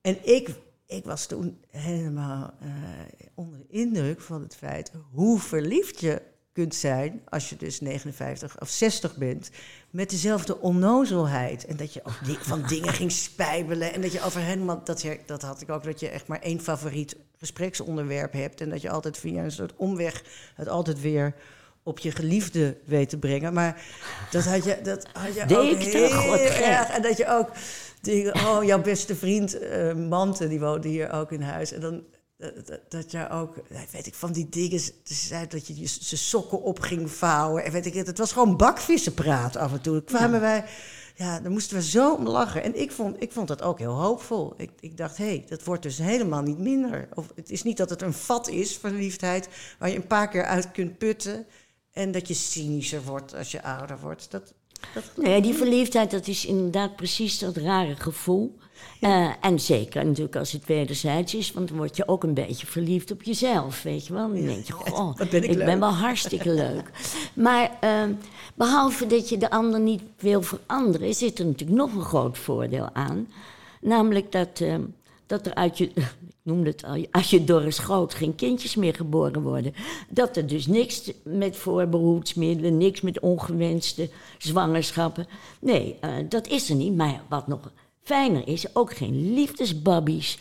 en 0.00 0.28
ik, 0.28 0.54
ik 0.86 1.04
was 1.04 1.26
toen 1.26 1.58
helemaal 1.70 2.54
onder 3.34 3.58
de 3.58 3.66
indruk 3.68 4.20
van 4.20 4.42
het 4.42 4.56
feit 4.56 4.92
hoe 5.10 5.38
verliefd 5.38 6.00
je 6.00 6.22
kunt 6.52 6.74
zijn 6.74 7.22
als 7.28 7.48
je 7.48 7.56
dus 7.56 7.80
59 7.80 8.60
of 8.60 8.68
60 8.68 9.16
bent. 9.16 9.50
Met 9.90 10.10
dezelfde 10.10 10.60
onnozelheid. 10.60 11.64
En 11.64 11.76
dat 11.76 11.92
je 11.92 12.02
ook 12.04 12.40
van 12.40 12.62
dingen 12.66 12.92
ging 12.92 13.12
spijbelen. 13.12 13.92
En 13.92 14.00
dat 14.00 14.12
je 14.12 14.22
over 14.22 14.40
helemaal, 14.40 14.84
dat, 14.84 15.06
dat 15.26 15.42
had 15.42 15.60
ik 15.60 15.70
ook, 15.70 15.84
dat 15.84 16.00
je 16.00 16.08
echt 16.08 16.26
maar 16.26 16.40
één 16.40 16.60
favoriet 16.60 17.16
gespreksonderwerp 17.38 18.32
hebt. 18.32 18.60
En 18.60 18.70
dat 18.70 18.82
je 18.82 18.90
altijd 18.90 19.18
via 19.18 19.44
een 19.44 19.52
soort 19.52 19.76
omweg 19.76 20.22
het 20.54 20.68
altijd 20.68 21.00
weer 21.00 21.34
op 21.82 21.98
je 21.98 22.10
geliefde 22.10 22.76
weet 22.84 23.08
te 23.08 23.18
brengen. 23.18 23.52
Maar 23.52 23.82
dat 24.30 24.44
had 24.44 24.64
je, 24.64 24.78
dat 24.82 25.06
had 25.12 25.34
je 25.34 25.42
ook 25.42 25.78
heel 25.78 26.38
erg. 26.38 26.90
En 26.90 27.02
dat 27.02 27.16
je 27.16 27.28
ook, 27.28 27.50
die, 28.00 28.34
oh, 28.34 28.64
jouw 28.64 28.80
beste 28.80 29.16
vriend 29.16 29.58
eh 29.58 29.94
Mante, 29.94 30.48
die 30.48 30.60
woonde 30.60 30.88
hier 30.88 31.12
ook 31.12 31.32
in 31.32 31.42
huis. 31.42 31.72
En 31.72 31.80
dan 31.80 32.02
dat, 32.64 32.80
dat, 32.88 33.10
je 33.10 33.28
ook, 33.28 33.54
ja, 33.68 33.84
weet 33.90 34.06
ik, 34.06 34.14
van 34.14 34.32
die 34.32 34.48
dingen, 34.48 34.80
ze 34.80 34.94
zei 35.04 35.46
dat 35.46 35.66
je 35.66 35.78
je 35.78 36.16
sokken 36.16 36.62
op 36.62 36.80
ging 36.80 37.10
vouwen. 37.10 37.64
En 37.64 37.72
weet 37.72 37.86
ik, 37.86 37.94
het 37.94 38.06
het 38.06 38.18
was 38.18 38.32
gewoon 38.32 38.56
bakvissenpraat 38.56 39.56
af 39.56 39.72
en 39.72 39.80
toe. 39.80 39.92
Dan 39.92 40.04
kwamen 40.04 40.40
wij, 40.40 40.64
ja, 41.14 41.40
daar 41.40 41.50
moesten 41.50 41.76
we 41.76 41.82
zo 41.82 42.14
om 42.14 42.28
lachen. 42.28 42.62
En 42.62 42.80
ik 42.80 42.92
vond, 42.92 43.22
ik 43.22 43.32
vond 43.32 43.48
dat 43.48 43.62
ook 43.62 43.78
heel 43.78 44.00
hoopvol. 44.00 44.54
Ik, 44.56 44.70
ik 44.80 44.96
dacht, 44.96 45.16
hé, 45.16 45.24
hey, 45.24 45.44
dat 45.48 45.64
wordt 45.64 45.82
dus 45.82 45.98
helemaal 45.98 46.42
niet 46.42 46.58
minder. 46.58 47.08
Of, 47.14 47.26
het 47.34 47.50
is 47.50 47.62
niet 47.62 47.76
dat 47.76 47.90
het 47.90 48.02
een 48.02 48.12
vat 48.12 48.48
is, 48.48 48.76
verliefdheid, 48.76 49.48
waar 49.78 49.88
je 49.88 49.96
een 49.96 50.06
paar 50.06 50.28
keer 50.28 50.44
uit 50.44 50.70
kunt 50.70 50.98
putten. 50.98 51.46
En 51.92 52.12
dat 52.12 52.28
je 52.28 52.34
cynischer 52.34 53.02
wordt 53.02 53.34
als 53.34 53.50
je 53.50 53.62
ouder 53.62 53.98
wordt. 54.00 54.30
Dat, 54.30 54.54
dat 54.94 55.04
Nee, 55.16 55.42
die 55.42 55.54
verliefdheid, 55.54 56.10
dat 56.10 56.26
is 56.26 56.46
inderdaad 56.46 56.96
precies 56.96 57.38
dat 57.38 57.56
rare 57.56 57.96
gevoel. 57.96 58.56
Eh, 59.00 59.28
en 59.40 59.60
zeker 59.60 60.04
natuurlijk 60.04 60.36
als 60.36 60.52
het 60.52 60.66
wederzijds 60.66 61.34
is, 61.34 61.52
want 61.52 61.68
dan 61.68 61.76
word 61.76 61.96
je 61.96 62.08
ook 62.08 62.22
een 62.22 62.34
beetje 62.34 62.66
verliefd 62.66 63.10
op 63.10 63.22
jezelf, 63.22 63.82
weet 63.82 64.06
je 64.06 64.12
wel. 64.12 64.28
Dan 64.28 64.46
denk 64.46 64.66
je, 64.66 64.72
goh, 64.92 65.16
ben 65.30 65.50
ik 65.50 65.58
ben 65.58 65.80
wel 65.80 65.92
hartstikke 65.92 66.50
leuk. 66.50 66.90
Maar 67.34 67.70
eh, 67.80 68.02
behalve 68.54 69.06
dat 69.06 69.28
je 69.28 69.38
de 69.38 69.50
ander 69.50 69.80
niet 69.80 70.02
wil 70.18 70.42
veranderen, 70.42 71.14
zit 71.14 71.38
er 71.38 71.46
natuurlijk 71.46 71.78
nog 71.78 71.94
een 71.94 72.04
groot 72.04 72.38
voordeel 72.38 72.88
aan. 72.92 73.28
Namelijk 73.80 74.32
dat, 74.32 74.60
eh, 74.60 74.74
dat 75.26 75.46
er 75.46 75.54
uit 75.54 75.78
je, 75.78 75.90
noemde 76.42 76.70
het 76.70 76.84
al, 76.84 77.06
uit 77.10 77.28
je 77.28 77.44
dorre 77.44 77.70
schoot 77.70 78.14
geen 78.14 78.34
kindjes 78.34 78.76
meer 78.76 78.94
geboren 78.94 79.42
worden. 79.42 79.74
Dat 80.08 80.36
er 80.36 80.46
dus 80.46 80.66
niks 80.66 81.12
met 81.24 81.56
voorbehoedsmiddelen, 81.56 82.78
niks 82.78 83.00
met 83.00 83.20
ongewenste 83.20 84.10
zwangerschappen. 84.38 85.26
Nee, 85.60 85.96
eh, 86.00 86.10
dat 86.28 86.46
is 86.46 86.70
er 86.70 86.76
niet. 86.76 86.96
Maar 86.96 87.22
wat 87.28 87.46
nog 87.46 87.72
fijner 88.02 88.48
is, 88.48 88.76
ook 88.76 88.96
geen 88.96 89.34
liefdesbabbies 89.34 90.38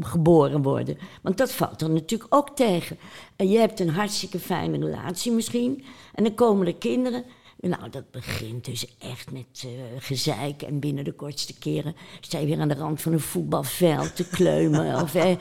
geboren 0.00 0.62
worden. 0.62 0.98
Want 1.22 1.36
dat 1.36 1.52
valt 1.52 1.78
dan 1.78 1.92
natuurlijk 1.92 2.34
ook 2.34 2.56
tegen. 2.56 2.98
En 3.36 3.48
je 3.48 3.58
hebt 3.58 3.80
een 3.80 3.90
hartstikke 3.90 4.38
fijne 4.38 4.78
relatie 4.78 5.32
misschien. 5.32 5.84
En 6.14 6.24
dan 6.24 6.34
komen 6.34 6.66
er 6.66 6.74
kinderen. 6.74 7.24
Nou, 7.60 7.90
dat 7.90 8.10
begint 8.10 8.64
dus 8.64 8.96
echt 8.98 9.30
met 9.30 9.62
uh, 9.66 9.70
gezeik. 9.98 10.62
En 10.62 10.78
binnen 10.78 11.04
de 11.04 11.12
kortste 11.12 11.58
keren 11.58 11.94
sta 12.20 12.38
je 12.38 12.46
weer 12.46 12.60
aan 12.60 12.68
de 12.68 12.74
rand 12.74 13.02
van 13.02 13.12
een 13.12 13.20
voetbalveld 13.20 14.16
te 14.16 14.28
kleumen. 14.28 14.94
of, 15.02 15.14
eh, 15.14 15.36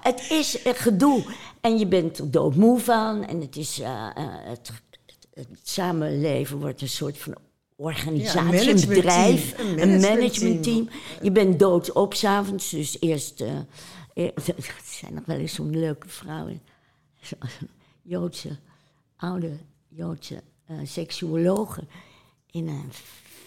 het 0.00 0.30
is 0.30 0.64
een 0.64 0.74
gedoe. 0.74 1.24
En 1.60 1.78
je 1.78 1.86
bent 1.86 2.18
er 2.18 2.30
doodmoe 2.30 2.78
van. 2.78 3.26
En 3.26 3.40
het, 3.40 3.56
is, 3.56 3.80
uh, 3.80 4.08
het, 4.14 4.72
het, 5.34 5.48
samenleven 5.62 6.58
wordt 6.58 6.80
een 6.80 6.88
soort 6.88 7.18
van 7.18 7.36
organisatie, 7.76 8.70
een, 8.70 8.88
bedrijf, 8.88 9.58
een 9.58 10.00
managementteam. 10.00 10.88
je 11.22 11.30
bent 11.30 11.58
dood 11.58 11.92
op 11.92 12.14
s'avonds, 12.14 12.70
dus 12.70 12.96
eerst... 13.00 13.40
Er 14.14 14.32
zijn 14.84 15.14
nog 15.14 15.24
wel 15.24 15.36
eens 15.36 15.54
zo'n 15.54 15.78
leuke 15.78 16.08
vrouwen. 16.08 16.62
Joodse, 18.02 18.58
oude 19.16 19.56
Joodse 19.88 20.42
uh, 20.70 20.78
seksuologen 20.82 21.88
in 22.50 22.68
een 22.68 22.92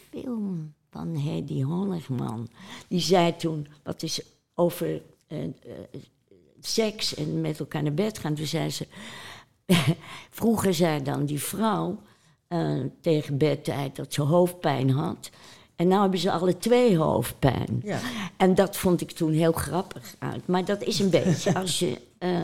film 0.10 0.74
van 0.90 1.16
Hedy 1.16 1.64
Honigman. 1.64 2.50
Die 2.88 3.00
zei 3.00 3.36
toen, 3.36 3.68
wat 3.84 4.04
is 4.04 4.22
over 4.54 5.02
uh, 5.28 5.44
uh, 5.44 5.50
seks 6.60 7.16
en 7.16 7.42
met 7.42 7.60
elkaar 7.60 7.84
naar 7.84 7.94
bed 7.94 8.18
gaan. 8.18 8.34
Toen 8.34 8.46
zei 8.46 8.70
ze, 8.70 8.88
vroeger 10.40 10.74
zei 10.74 11.04
dan 11.04 11.26
die 11.26 11.42
vrouw 11.42 12.00
tegen 13.02 13.38
bedtijd 13.38 13.96
dat 13.96 14.14
ze 14.14 14.22
hoofdpijn 14.22 14.90
had. 14.90 15.30
En 15.76 15.88
nu 15.88 15.94
hebben 15.94 16.20
ze 16.20 16.32
alle 16.32 16.58
twee 16.58 16.98
hoofdpijn. 16.98 17.82
Ja. 17.84 18.00
En 18.38 18.56
dat 18.56 18.78
vond 18.78 19.02
ik 19.02 19.12
toen 19.12 19.32
heel 19.32 19.52
grappig 19.52 20.16
uit. 20.20 20.48
Maar 20.48 20.66
dat 20.66 20.84
is 20.84 21.00
een 21.00 21.10
beetje 21.10 21.54
als 21.60 21.80
je, 21.80 22.02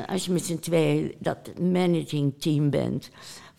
als 0.08 0.26
je 0.26 0.32
met 0.32 0.46
z'n 0.46 0.60
tweeën 0.60 1.16
dat 1.20 1.60
managing 1.60 2.34
team 2.40 2.70
bent 2.70 3.10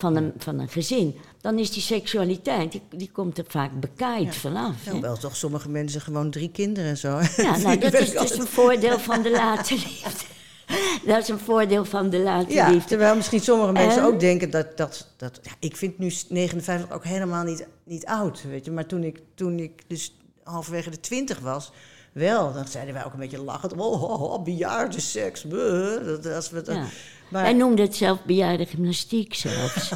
van 0.01 0.17
een, 0.17 0.33
van 0.37 0.59
een 0.59 0.69
gezin, 0.69 1.17
dan 1.41 1.59
is 1.59 1.71
die 1.71 1.83
seksualiteit, 1.83 2.73
die, 2.73 2.83
die 2.91 3.11
komt 3.13 3.39
er 3.39 3.45
vaak 3.49 3.81
bekaaid 3.81 4.37
vanaf. 4.37 4.87
Nou, 4.87 5.01
wel 5.01 5.17
toch 5.17 5.37
sommige 5.37 5.69
mensen 5.69 6.01
gewoon 6.01 6.31
drie 6.31 6.51
kinderen 6.51 6.91
en 6.91 6.97
zo. 6.97 7.21
Ja, 7.37 7.57
nou, 7.63 7.79
dat 7.79 7.95
is 7.95 8.11
dus 8.11 8.39
een 8.39 8.47
voordeel 8.47 8.99
van 8.99 9.23
de 9.23 9.31
late 9.31 9.75
liefde. 9.75 10.25
dat 11.07 11.23
is 11.23 11.29
een 11.29 11.39
voordeel 11.39 11.85
van 11.85 12.11
de 12.11 12.19
late 12.19 12.53
ja, 12.53 12.71
liefde. 12.71 12.89
Terwijl 12.89 13.17
misschien 13.17 13.41
sommige 13.41 13.73
mensen 13.73 14.05
ook 14.05 14.21
denken 14.21 14.51
dat... 14.51 14.77
dat, 14.77 15.09
dat 15.17 15.41
ja, 15.43 15.51
ik 15.59 15.77
vind 15.77 15.99
nu 15.99 16.13
59 16.29 16.91
ook 16.91 17.05
helemaal 17.05 17.45
niet, 17.45 17.67
niet 17.85 18.07
oud, 18.07 18.43
weet 18.43 18.65
je. 18.65 18.71
Maar 18.71 18.87
toen 18.87 19.05
ik, 19.05 19.21
toen 19.35 19.59
ik 19.59 19.83
dus 19.87 20.17
halverwege 20.43 20.91
de 20.91 21.01
twintig 21.01 21.39
was... 21.39 21.73
Wel, 22.13 22.53
dan 22.53 22.67
zeiden 22.67 22.95
wij 22.95 23.05
ook 23.05 23.13
een 23.13 23.19
beetje 23.19 23.43
lachend... 23.43 23.73
Oh, 23.73 24.03
oh, 24.03 24.23
oh 24.23 24.45
bejaarde 24.45 25.01
seks. 25.01 25.43
Dat, 25.43 26.67
ja. 26.67 26.87
Maar... 27.29 27.43
Wij 27.43 27.53
noemden 27.53 27.85
het 27.85 27.97
zelf 27.97 28.25
bejaarde 28.25 28.67
gymnastiek 28.67 29.35
zelfs. 29.35 29.91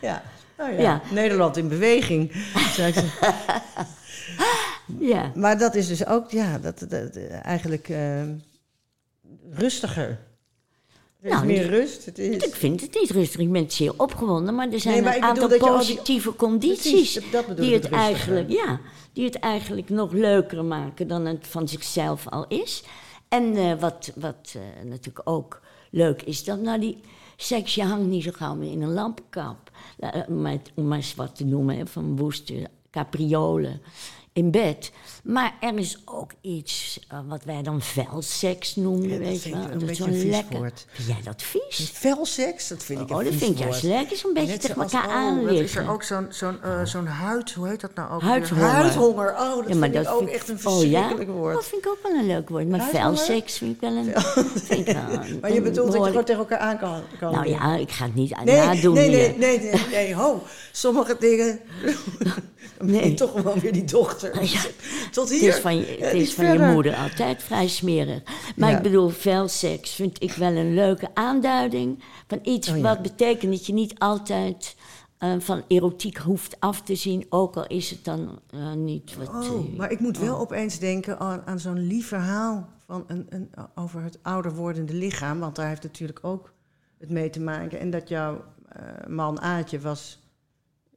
ja. 0.00 0.22
Oh 0.58 0.72
ja. 0.72 0.80
ja. 0.80 1.02
Nederland 1.10 1.56
in 1.56 1.68
beweging. 1.68 2.32
ja. 4.98 5.32
Maar 5.34 5.58
dat 5.58 5.74
is 5.74 5.86
dus 5.88 6.06
ook, 6.06 6.30
ja, 6.30 6.58
dat, 6.58 6.78
dat 6.88 7.16
eigenlijk 7.42 7.88
uh, 7.88 8.22
rustiger. 9.50 10.18
Er 11.20 11.32
is 11.32 11.32
nou, 11.32 11.46
meer 11.46 11.66
rust. 11.66 12.04
Het 12.04 12.18
is... 12.18 12.44
Ik 12.44 12.54
vind 12.54 12.80
het 12.80 12.94
niet 12.94 13.10
rustig. 13.10 13.40
Ik 13.40 13.52
ben 13.52 13.70
zeer 13.70 13.92
opgewonden, 13.96 14.54
maar 14.54 14.68
er 14.68 14.80
zijn 14.80 15.06
een 15.06 15.22
aantal 15.22 15.58
positieve 15.58 16.28
die... 16.28 16.38
condities 16.38 17.20
Precies, 17.30 17.56
die 17.56 17.74
het, 17.74 17.88
eigenlijk, 17.88 18.50
ja, 18.50 18.80
die 19.16 19.24
het 19.24 19.38
eigenlijk 19.38 19.88
nog 19.88 20.12
leuker 20.12 20.64
maken 20.64 21.08
dan 21.08 21.26
het 21.26 21.46
van 21.46 21.68
zichzelf 21.68 22.28
al 22.28 22.46
is. 22.48 22.82
En 23.28 23.56
uh, 23.56 23.80
wat, 23.80 24.12
wat 24.14 24.54
uh, 24.56 24.90
natuurlijk 24.90 25.28
ook 25.28 25.60
leuk 25.90 26.22
is, 26.22 26.44
dat 26.44 26.60
nou 26.60 26.80
die 26.80 26.98
seks, 27.36 27.74
je 27.74 27.82
hangt 27.82 28.06
niet 28.06 28.22
zo 28.22 28.30
gauw 28.34 28.54
meer 28.54 28.72
in 28.72 28.82
een 28.82 28.92
lampenkap. 28.92 29.70
Uh, 29.98 30.10
om 30.74 30.86
maar 30.86 30.96
eens 30.96 31.14
wat 31.14 31.36
te 31.36 31.44
noemen, 31.44 31.88
van 31.88 32.16
woeste 32.16 32.70
capriolen 32.90 33.80
in 34.36 34.50
bed. 34.50 34.90
Maar 35.22 35.54
er 35.60 35.78
is 35.78 36.02
ook 36.04 36.30
iets 36.40 37.00
uh, 37.12 37.18
wat 37.28 37.44
wij 37.44 37.62
dan 37.62 37.82
velseks 37.82 38.76
noemden, 38.76 39.10
ja, 39.10 39.18
weet 39.18 39.42
je 39.42 39.50
wel. 39.50 39.78
Dat 39.78 39.82
is 39.82 39.96
zo'n 39.96 40.28
lekker. 40.28 40.56
Woord. 40.56 40.86
Vind 40.88 41.08
jij 41.08 41.20
dat 41.24 41.42
vies? 41.42 41.90
Velseks, 41.92 42.68
dat 42.68 42.84
vind 42.84 43.00
ik 43.00 43.10
Oh, 43.10 43.24
dat 43.24 43.34
vind 43.34 43.50
ik 43.52 43.58
juist 43.58 43.82
lekker, 43.82 44.16
zo'n 44.16 44.32
beetje 44.32 44.56
tegen 44.56 44.82
elkaar 44.82 45.06
oh, 45.06 45.14
aanliggen. 45.14 45.64
is 45.64 45.76
er 45.76 45.90
ook 45.90 46.02
zo'n 46.02 46.26
zo'n 46.30 46.58
uh, 46.64 46.84
zo'n 46.84 47.06
huid, 47.06 47.52
hoe 47.52 47.68
heet 47.68 47.80
dat 47.80 47.94
nou 47.94 48.12
ook? 48.12 48.20
Huidhonger. 48.20 48.64
Huidhonger, 48.64 49.32
oh, 49.32 49.56
dat 49.56 49.68
ja, 49.68 49.74
vind 49.74 49.94
ik 49.94 50.08
ook 50.08 50.18
vind, 50.18 50.30
echt 50.30 50.48
een 50.48 50.58
verschrikkelijk 50.58 51.20
oh, 51.20 51.34
ja? 51.34 51.40
woord. 51.40 51.54
Dat 51.54 51.66
vind 51.66 51.84
ik 51.84 51.90
ook 51.90 51.98
wel 52.02 52.12
een 52.12 52.26
leuk 52.26 52.48
woord. 52.48 52.68
Maar 52.68 52.88
velseks 52.88 53.58
vind 53.58 53.74
ik 53.74 53.80
wel 53.80 53.96
een... 53.96 54.12
vind 54.68 54.88
ik 54.88 54.94
wel 54.94 55.20
maar 55.40 55.52
je 55.52 55.60
bedoelt 55.60 55.92
dat 55.92 56.00
je 56.00 56.08
gewoon 56.08 56.24
tegen 56.24 56.40
elkaar 56.40 56.58
aan 56.58 56.78
kan, 56.78 57.02
kan 57.18 57.32
Nou 57.32 57.48
ja, 57.48 57.76
ik 57.76 57.90
ga 57.90 58.04
het 58.04 58.14
niet 58.14 58.44
nee, 58.44 58.56
nadoen 58.56 58.94
nee, 58.94 59.10
nee, 59.10 59.36
nee, 59.36 59.58
nee, 59.58 59.86
nee, 59.90 60.14
ho. 60.14 60.42
Sommige 60.72 61.16
dingen... 61.18 61.60
nee. 62.80 63.14
toch 63.14 63.32
gewoon 63.32 63.58
weer 63.58 63.72
die 63.72 63.84
dochter. 63.84 64.44
Ja. 64.44 64.60
Tot 65.10 65.30
hier. 65.30 65.46
Het 65.46 65.54
is 65.54 65.60
van 65.60 65.76
je, 65.76 65.96
het 66.00 66.14
is 66.14 66.34
van 66.34 66.52
je 66.52 66.58
moeder 66.58 66.94
altijd 66.94 67.42
vrij 67.42 67.68
smerig. 67.68 68.22
Maar 68.56 68.72
ik 68.72 68.82
bedoel, 68.82 69.12
seks 69.46 69.94
vind 69.94 70.22
ik 70.22 70.32
wel 70.32 70.52
een 70.52 70.74
leuke 70.74 71.08
aanduiding 71.14 72.02
van 72.26 72.38
iets 72.42 72.68
oh, 72.68 72.82
wat 72.82 73.02
betekent 73.02 73.52
dat 73.52 73.66
je 73.66 73.72
niet 73.72 73.98
altijd 73.98 74.76
uh, 75.20 75.34
van 75.38 75.62
erotiek 75.68 76.16
hoeft 76.16 76.60
af 76.60 76.82
te 76.82 76.94
zien, 76.94 77.26
ook 77.28 77.56
al 77.56 77.66
is 77.66 77.90
het 77.90 78.04
dan 78.04 78.38
uh, 78.54 78.72
niet 78.72 79.16
wat. 79.16 79.28
Oh, 79.28 79.70
uh, 79.70 79.76
maar 79.78 79.90
ik 79.90 80.00
moet 80.00 80.18
wel 80.18 80.34
oh. 80.34 80.40
opeens 80.40 80.78
denken 80.78 81.18
aan, 81.18 81.42
aan 81.44 81.58
zo'n 81.58 81.86
lief 81.86 82.08
verhaal 82.08 82.68
van 82.86 83.04
een, 83.06 83.26
een, 83.28 83.50
over 83.74 84.02
het 84.02 84.18
ouder 84.22 84.54
wordende 84.54 84.94
lichaam, 84.94 85.38
want 85.38 85.56
daar 85.56 85.68
heeft 85.68 85.82
natuurlijk 85.82 86.18
ook 86.22 86.52
het 86.98 87.10
mee 87.10 87.30
te 87.30 87.40
maken. 87.40 87.78
En 87.78 87.90
dat 87.90 88.08
jouw 88.08 88.44
man 89.08 89.40
Aatje 89.40 89.80
was 89.80 90.25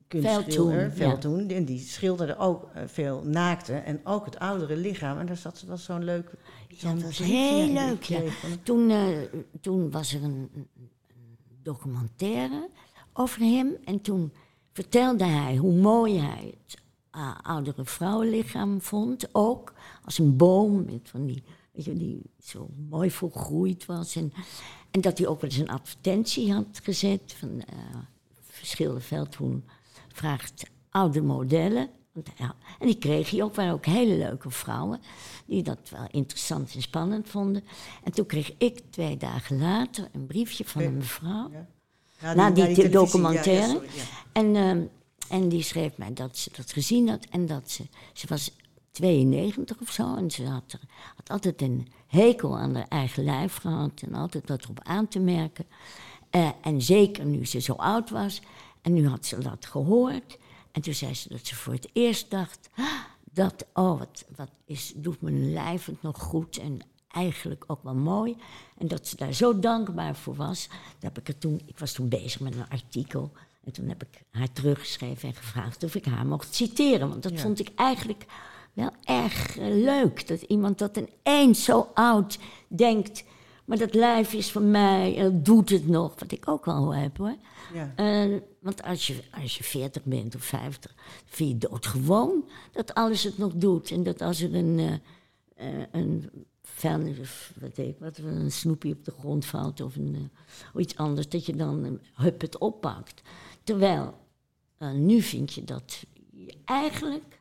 kunstschilder, 0.09 0.91
Veldtoen. 0.91 1.47
Ja. 1.47 1.55
En 1.55 1.65
die 1.65 1.79
schilderde 1.79 2.37
ook 2.37 2.69
uh, 2.75 2.81
veel 2.85 3.21
naakte 3.25 3.73
en 3.73 3.99
ook 4.03 4.25
het 4.25 4.39
oudere 4.39 4.75
lichaam. 4.75 5.19
En 5.19 5.25
daar 5.25 5.37
zat 5.37 5.63
was 5.67 5.83
zo'n 5.83 6.03
leuk... 6.03 6.31
Ja, 6.67 6.93
dat 6.93 7.03
was 7.03 7.17
heel 7.17 7.67
leuk, 7.67 8.03
ja. 8.03 8.21
Toen, 8.63 8.89
uh, 8.89 9.07
toen 9.61 9.91
was 9.91 10.13
er 10.13 10.23
een, 10.23 10.49
een, 10.53 10.67
documentaire 11.63 12.69
over 13.13 13.41
hem. 13.41 13.77
En 13.83 14.01
toen 14.01 14.33
vertelde 14.73 15.25
hij 15.25 15.55
hoe 15.55 15.73
mooi 15.73 16.19
hij 16.19 16.53
het 16.63 16.81
uh, 17.15 17.37
oudere 17.41 17.85
vrouwenlichaam 17.85 18.81
vond. 18.81 19.29
Ook 19.31 19.73
als 20.05 20.17
een 20.17 20.37
boom 20.37 20.85
met 20.85 21.09
van 21.09 21.25
die... 21.25 21.43
Weet 21.71 21.85
je, 21.85 21.93
die 21.93 22.21
zo 22.43 22.69
mooi 22.89 23.11
volgroeid 23.11 23.85
was. 23.85 24.15
En, 24.15 24.33
en 24.91 25.01
dat 25.01 25.17
hij 25.17 25.27
ook 25.27 25.41
wel 25.41 25.49
eens 25.49 25.59
een 25.59 25.69
advertentie 25.69 26.53
had 26.53 26.79
gezet 26.83 27.33
van 27.37 27.49
uh, 27.49 27.97
verschillende 28.41 28.99
Veldhoen 28.99 29.63
vraagt 30.19 30.63
oude 30.89 31.21
modellen. 31.21 31.89
En 32.79 32.87
die 32.87 32.97
kreeg 32.97 33.29
hij 33.29 33.43
ook, 33.43 33.55
waren 33.55 33.73
ook 33.73 33.85
hele 33.85 34.17
leuke 34.17 34.49
vrouwen 34.49 35.01
die 35.45 35.63
dat 35.63 35.89
wel 35.89 36.07
interessant 36.11 36.73
en 36.75 36.81
spannend 36.81 37.29
vonden. 37.29 37.63
En 38.03 38.11
toen 38.11 38.25
kreeg 38.25 38.53
ik 38.57 38.81
twee 38.89 39.17
dagen 39.17 39.59
later 39.59 40.09
een 40.11 40.25
briefje 40.25 40.65
van 40.65 40.81
een 40.81 40.97
mevrouw, 40.97 41.51
ja. 42.19 42.33
na 42.33 42.51
die, 42.51 42.73
die 42.73 42.89
documentaire. 42.89 43.81
en, 44.31 44.55
uh, 44.55 44.69
en 45.29 45.49
die 45.49 45.63
schreef 45.63 45.97
mij 45.97 46.13
dat 46.13 46.37
ze 46.37 46.49
dat 46.55 46.71
gezien 46.71 47.09
had 47.09 47.25
en 47.25 47.45
dat 47.45 47.71
ze, 47.71 47.83
ze 48.13 48.27
was 48.27 48.51
92 48.91 49.79
of 49.81 49.91
zo 49.91 50.15
en 50.15 50.31
ze 50.31 50.45
had, 50.45 50.71
er, 50.71 50.79
had 51.15 51.29
altijd 51.29 51.61
een 51.61 51.87
hekel 52.07 52.57
aan 52.57 52.75
haar 52.75 52.87
eigen 52.89 53.23
lijf 53.23 53.55
gehad 53.55 54.01
en 54.01 54.13
altijd 54.13 54.49
wat 54.49 54.63
erop 54.63 54.79
aan 54.83 55.07
te 55.07 55.19
merken. 55.19 55.65
Uh, 56.31 56.49
en 56.61 56.81
zeker 56.81 57.25
nu 57.25 57.45
ze 57.45 57.59
zo 57.59 57.73
oud 57.73 58.09
was. 58.09 58.41
En 58.81 58.93
nu 58.93 59.07
had 59.07 59.25
ze 59.25 59.37
dat 59.37 59.65
gehoord. 59.65 60.37
En 60.71 60.81
toen 60.81 60.93
zei 60.93 61.13
ze 61.13 61.29
dat 61.29 61.45
ze 61.45 61.55
voor 61.55 61.73
het 61.73 61.89
eerst 61.93 62.31
dacht... 62.31 62.69
Ah, 62.75 62.85
dat, 63.33 63.65
oh, 63.73 63.99
wat, 63.99 64.25
wat 64.35 64.49
is, 64.65 64.93
doet 64.95 65.21
mijn 65.21 65.53
lijf 65.53 65.85
het 65.85 66.01
nog 66.01 66.19
goed 66.21 66.57
en 66.57 66.79
eigenlijk 67.11 67.63
ook 67.67 67.83
wel 67.83 67.95
mooi. 67.95 68.35
En 68.77 68.87
dat 68.87 69.07
ze 69.07 69.15
daar 69.15 69.33
zo 69.33 69.59
dankbaar 69.59 70.15
voor 70.15 70.35
was. 70.35 70.67
Dat 70.67 71.01
heb 71.13 71.17
ik, 71.17 71.27
er 71.27 71.37
toen, 71.37 71.61
ik 71.65 71.79
was 71.79 71.93
toen 71.93 72.09
bezig 72.09 72.39
met 72.39 72.55
een 72.55 72.69
artikel. 72.69 73.31
En 73.63 73.71
toen 73.71 73.87
heb 73.87 74.03
ik 74.03 74.23
haar 74.31 74.51
teruggeschreven 74.51 75.29
en 75.29 75.35
gevraagd 75.35 75.83
of 75.83 75.95
ik 75.95 76.05
haar 76.05 76.25
mocht 76.25 76.55
citeren. 76.55 77.09
Want 77.09 77.23
dat 77.23 77.39
vond 77.39 77.59
ik 77.59 77.71
eigenlijk 77.75 78.25
wel 78.73 78.91
erg 79.03 79.57
eh, 79.57 79.67
leuk. 79.67 80.27
Dat 80.27 80.41
iemand 80.41 80.77
dat 80.77 80.97
ineens 80.97 81.63
zo 81.63 81.89
oud 81.93 82.39
denkt... 82.67 83.23
Maar 83.69 83.77
dat 83.77 83.93
lijf 83.93 84.33
is 84.33 84.51
van 84.51 84.71
mij, 84.71 85.17
en 85.17 85.43
doet 85.43 85.69
het 85.69 85.87
nog, 85.87 86.19
wat 86.19 86.31
ik 86.31 86.47
ook 86.47 86.67
al 86.67 86.95
heb 86.95 87.17
hoor. 87.17 87.35
Ja. 87.73 87.93
Uh, 88.27 88.37
want 88.59 88.83
als 88.83 89.07
je, 89.07 89.23
als 89.41 89.57
je 89.57 89.63
40 89.63 90.03
bent 90.03 90.35
of 90.35 90.43
50, 90.43 90.95
vind 91.25 91.49
je 91.49 91.69
doodgewoon 91.69 92.49
dat 92.71 92.93
alles 92.93 93.23
het 93.23 93.37
nog 93.37 93.53
doet. 93.53 93.91
En 93.91 94.03
dat 94.03 94.21
als 94.21 94.41
er 94.41 94.55
een, 94.55 94.77
uh, 94.77 94.91
uh, 95.61 95.85
een 95.91 96.29
wat 97.59 97.77
ik, 97.77 97.95
wat, 97.99 98.17
een 98.17 98.51
snoepje 98.51 98.91
op 98.91 99.05
de 99.05 99.11
grond 99.19 99.45
valt 99.45 99.81
of, 99.81 99.95
een, 99.95 100.31
of 100.73 100.81
iets 100.81 100.95
anders, 100.95 101.29
dat 101.29 101.45
je 101.45 101.55
dan 101.55 101.99
hup 102.13 102.41
het 102.41 102.57
oppakt. 102.57 103.21
Terwijl 103.63 104.17
nu 104.93 105.21
vind 105.21 105.53
je 105.53 105.63
dat 105.63 106.03
je 106.31 106.53
eigenlijk 106.65 107.38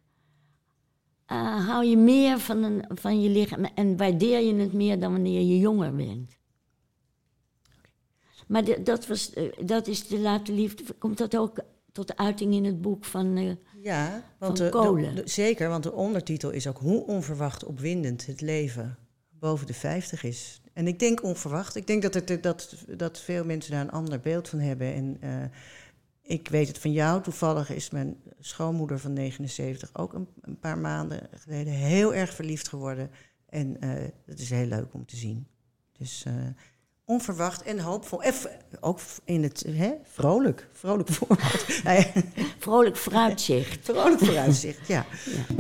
eh, 1.29 1.67
hou 1.69 1.85
je 1.85 1.97
meer 1.97 2.39
van, 2.39 2.63
een, 2.63 2.85
van 2.89 3.21
je 3.23 3.29
lichaam 3.29 3.65
en 3.65 3.97
waardeer 3.97 4.41
je 4.41 4.55
het 4.55 4.73
meer 4.73 4.99
dan 4.99 5.13
wanneer 5.13 5.41
je 5.41 5.59
jonger 5.59 5.95
bent. 5.95 6.37
Maar 8.47 8.65
de- 8.65 8.83
dat, 8.83 9.07
was, 9.07 9.33
eh, 9.33 9.45
dat 9.67 9.87
is 9.87 10.07
de 10.07 10.19
late 10.19 10.53
liefde. 10.53 10.93
Komt 10.99 11.19
dat 11.19 11.37
ook 11.37 11.59
tot 11.93 12.17
uiting 12.17 12.55
in 12.55 12.65
het 12.65 12.81
boek 12.81 13.05
van. 13.05 13.37
eh, 13.37 13.51
Ja, 13.83 14.23
want 14.39 14.59
Van 14.59 14.71
kolen. 14.71 15.15
de- 15.15 15.23
de- 15.23 15.29
zeker, 15.31 15.69
want 15.69 15.83
de 15.83 15.93
ondertitel 15.93 16.51
is 16.51 16.67
ook 16.67 16.79
hoe 16.79 17.07
onverwacht 17.07 17.65
opwindend 17.65 18.27
het 18.27 18.41
leven 18.41 18.99
boven 19.31 19.67
de 19.67 19.75
50 19.75 20.23
is. 20.23 20.61
En 20.73 20.87
ik 20.87 20.99
denk 20.99 21.23
onverwacht. 21.23 21.77
Ik 21.77 21.87
denk 21.87 22.03
dat, 22.03 22.15
het, 22.15 22.43
dat, 22.43 22.75
dat 22.97 23.21
veel 23.21 23.45
mensen 23.45 23.73
daar 23.73 23.81
een 23.81 23.91
ander 23.91 24.21
beeld 24.21 24.49
van 24.49 24.59
hebben. 24.59 24.95
En 24.95 25.17
ik 26.29 26.49
weet 26.49 26.69
het 26.69 26.79
van 26.79 26.93
jou. 26.93 27.23
Toevallig 27.23 27.71
is 27.71 27.91
mijn 27.91 28.17
schoonmoeder 28.41 28.99
van 28.99 29.13
79 29.13 29.91
ook 29.93 30.13
een, 30.13 30.29
een 30.41 30.59
paar 30.59 30.79
maanden 30.79 31.29
geleden 31.35 31.73
heel 31.73 32.15
erg 32.15 32.35
verliefd 32.35 32.69
geworden. 32.69 33.11
En 33.49 33.81
eh 33.81 34.05
dat 34.27 34.39
is 34.39 34.51
heel 34.51 34.67
leuk 34.67 34.95
om 34.95 35.07
te 35.07 35.17
zien. 35.17 35.47
Dus 35.99 36.25
eh, 36.27 36.33
onverwacht 37.05 37.63
en 37.63 37.79
hoopvol. 37.79 38.23
En 38.23 38.35
ook 38.81 39.01
in 39.25 39.43
het 39.43 39.65
hè, 39.69 39.93
vrolijk. 40.03 40.69
Vrolijk 40.73 41.09
voorbeeld. 41.09 41.67
Ja, 41.85 42.05
vrolijk 42.59 42.97
vooruitzicht. 42.97 43.85
Vrolijk 43.85 44.19
vooruitzicht, 44.19 44.87
ja. 44.87 45.07
Eh, 45.09 45.57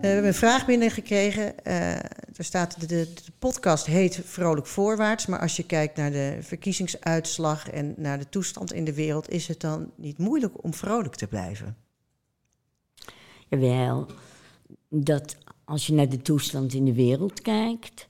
we 0.00 0.06
hebben 0.06 0.26
een 0.26 0.34
vraag 0.34 0.66
binnengekregen. 0.66 1.54
Er 2.36 2.44
staat, 2.44 2.80
de, 2.80 2.86
de, 2.86 3.12
de 3.14 3.32
podcast 3.38 3.86
heet 3.86 4.20
Vrolijk 4.24 4.66
Voorwaarts. 4.66 5.26
Maar 5.26 5.40
als 5.40 5.56
je 5.56 5.62
kijkt 5.62 5.96
naar 5.96 6.10
de 6.10 6.38
verkiezingsuitslag 6.40 7.70
en 7.70 7.94
naar 7.96 8.18
de 8.18 8.28
toestand 8.28 8.72
in 8.72 8.84
de 8.84 8.94
wereld... 8.94 9.30
is 9.30 9.48
het 9.48 9.60
dan 9.60 9.90
niet 9.94 10.18
moeilijk 10.18 10.64
om 10.64 10.74
vrolijk 10.74 11.14
te 11.14 11.26
blijven? 11.26 11.76
Jawel, 13.48 14.06
dat 14.88 15.36
als 15.64 15.86
je 15.86 15.92
naar 15.92 16.08
de 16.08 16.22
toestand 16.22 16.74
in 16.74 16.84
de 16.84 16.94
wereld 16.94 17.42
kijkt, 17.42 18.08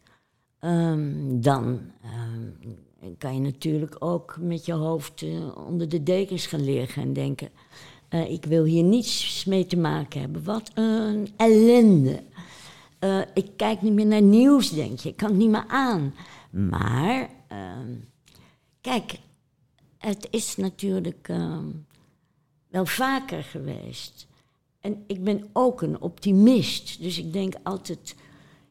ehm, 0.58 1.40
dan 1.40 1.80
ehm, 2.02 3.14
kan 3.18 3.34
je 3.34 3.40
natuurlijk 3.40 3.96
ook 3.98 4.36
met 4.40 4.64
je 4.64 4.72
hoofd 4.72 5.22
eh, 5.22 5.56
onder 5.66 5.88
de 5.88 6.02
dekens 6.02 6.46
gaan 6.46 6.64
liggen 6.64 7.02
en 7.02 7.12
denken: 7.12 7.48
eh, 8.08 8.30
ik 8.30 8.44
wil 8.44 8.64
hier 8.64 8.82
niets 8.82 9.44
mee 9.44 9.66
te 9.66 9.76
maken 9.76 10.20
hebben. 10.20 10.44
Wat 10.44 10.70
een 10.74 11.28
ellende. 11.36 12.22
Eh, 13.06 13.20
ik 13.34 13.50
kijk 13.56 13.82
niet 13.82 13.92
meer 13.92 14.06
naar 14.06 14.22
nieuws, 14.22 14.70
denk 14.70 14.98
je. 14.98 15.08
Ik 15.08 15.16
kan 15.16 15.28
het 15.28 15.38
niet 15.38 15.50
meer 15.50 15.64
aan. 15.68 16.14
Maar, 16.50 17.30
ehm, 17.48 17.94
kijk, 18.80 19.18
het 19.98 20.28
is 20.30 20.56
natuurlijk 20.56 21.28
ehm, 21.28 21.64
wel 22.68 22.86
vaker 22.86 23.42
geweest. 23.42 24.26
En 24.80 25.04
ik 25.06 25.24
ben 25.24 25.48
ook 25.52 25.82
een 25.82 26.00
optimist. 26.00 27.02
Dus 27.02 27.18
ik 27.18 27.32
denk 27.32 27.54
altijd, 27.62 28.14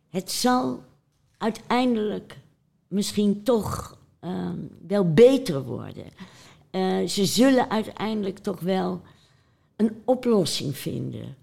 het 0.10 0.32
zal 0.32 0.84
uiteindelijk 1.38 2.38
misschien 2.88 3.44
toch 3.44 3.98
ehm, 4.20 4.60
wel 4.88 5.14
beter 5.14 5.64
worden. 5.64 6.06
Eh, 6.70 7.06
ze 7.06 7.26
zullen 7.26 7.70
uiteindelijk 7.70 8.38
toch 8.38 8.60
wel 8.60 9.02
een 9.76 10.02
oplossing 10.06 10.78
vinden. 10.78 11.36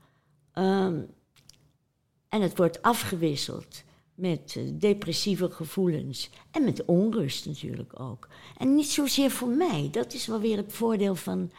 En 2.33 2.43
het 2.43 2.57
wordt 2.57 2.83
afgewisseld 2.83 3.83
met 4.15 4.55
eh, 4.57 4.63
depressieve 4.73 5.51
gevoelens 5.51 6.31
en 6.51 6.65
met 6.65 6.85
onrust 6.85 7.47
natuurlijk 7.47 8.01
ook. 8.01 8.29
En 8.57 8.75
niet 8.75 8.91
zozeer 8.91 9.31
voor 9.31 9.49
mij. 9.49 9.89
Dat 9.91 10.13
is 10.13 10.27
wel 10.27 10.41
weer 10.41 10.57
het 10.57 10.73
voordeel 10.73 11.15
van 11.15 11.51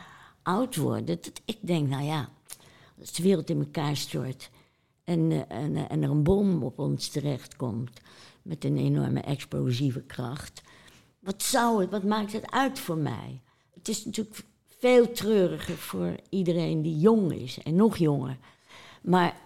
oud 0.44 0.76
worden. 0.76 1.06
Dat 1.06 1.32
ik 1.46 1.58
denk, 1.62 1.90
nou 1.90 2.04
ja, 2.04 2.30
als 3.00 3.14
de 3.14 3.24
wereld 3.24 3.50
in 3.50 3.60
elkaar 3.60 3.98
stort 3.98 4.50
en, 5.04 5.32
eh, 5.32 5.58
en, 5.58 5.76
eh, 5.76 5.84
en 5.88 6.04
er 6.04 6.10
een 6.10 6.24
bom 6.24 6.64
op 6.64 6.80
ons 6.80 7.08
terechtkomt 7.08 8.00
met 8.42 8.66
een 8.66 8.78
enorme 8.78 9.22
explosieve 9.22 10.02
kracht, 10.02 10.62
wat 11.20 11.44
zou 11.44 11.82
het, 11.82 11.92
wat 11.92 12.04
maakt 12.04 12.34
het 12.34 12.52
uit 12.52 12.80
voor 12.80 12.98
mij? 12.98 13.42
Het 13.74 13.88
is 13.88 14.06
natuurlijk 14.06 14.46
veel 14.68 15.12
treuriger 15.12 15.78
voor 15.78 16.16
iedereen 16.30 16.82
die 16.82 17.00
jong 17.00 17.34
is 17.34 17.58
en 17.64 17.76
nog 17.76 17.98
jonger. 17.98 18.38
Maar 19.02 19.42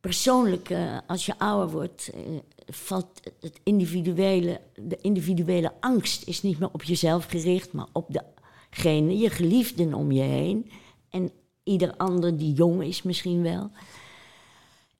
persoonlijk, 0.00 0.70
eh, 0.70 0.98
als 1.06 1.26
je 1.26 1.38
ouder 1.38 1.70
wordt, 1.70 2.10
eh, 2.14 2.20
valt 2.66 3.20
het 3.40 3.60
individuele, 3.62 4.60
de 4.74 4.98
individuele 5.00 5.72
angst 5.80 6.26
is 6.26 6.42
niet 6.42 6.58
meer 6.58 6.72
op 6.72 6.82
jezelf 6.82 7.24
gericht, 7.24 7.72
maar 7.72 7.86
op 7.92 8.22
degene, 8.70 9.18
je 9.18 9.30
geliefden 9.30 9.94
om 9.94 10.12
je 10.12 10.22
heen. 10.22 10.70
En 11.10 11.30
ieder 11.62 11.96
ander 11.96 12.36
die 12.36 12.52
jong 12.52 12.82
is 12.82 13.02
misschien 13.02 13.42
wel. 13.42 13.70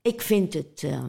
Ik 0.02 0.22
vind 0.22 0.54
het, 0.54 0.82
eh, 0.82 1.04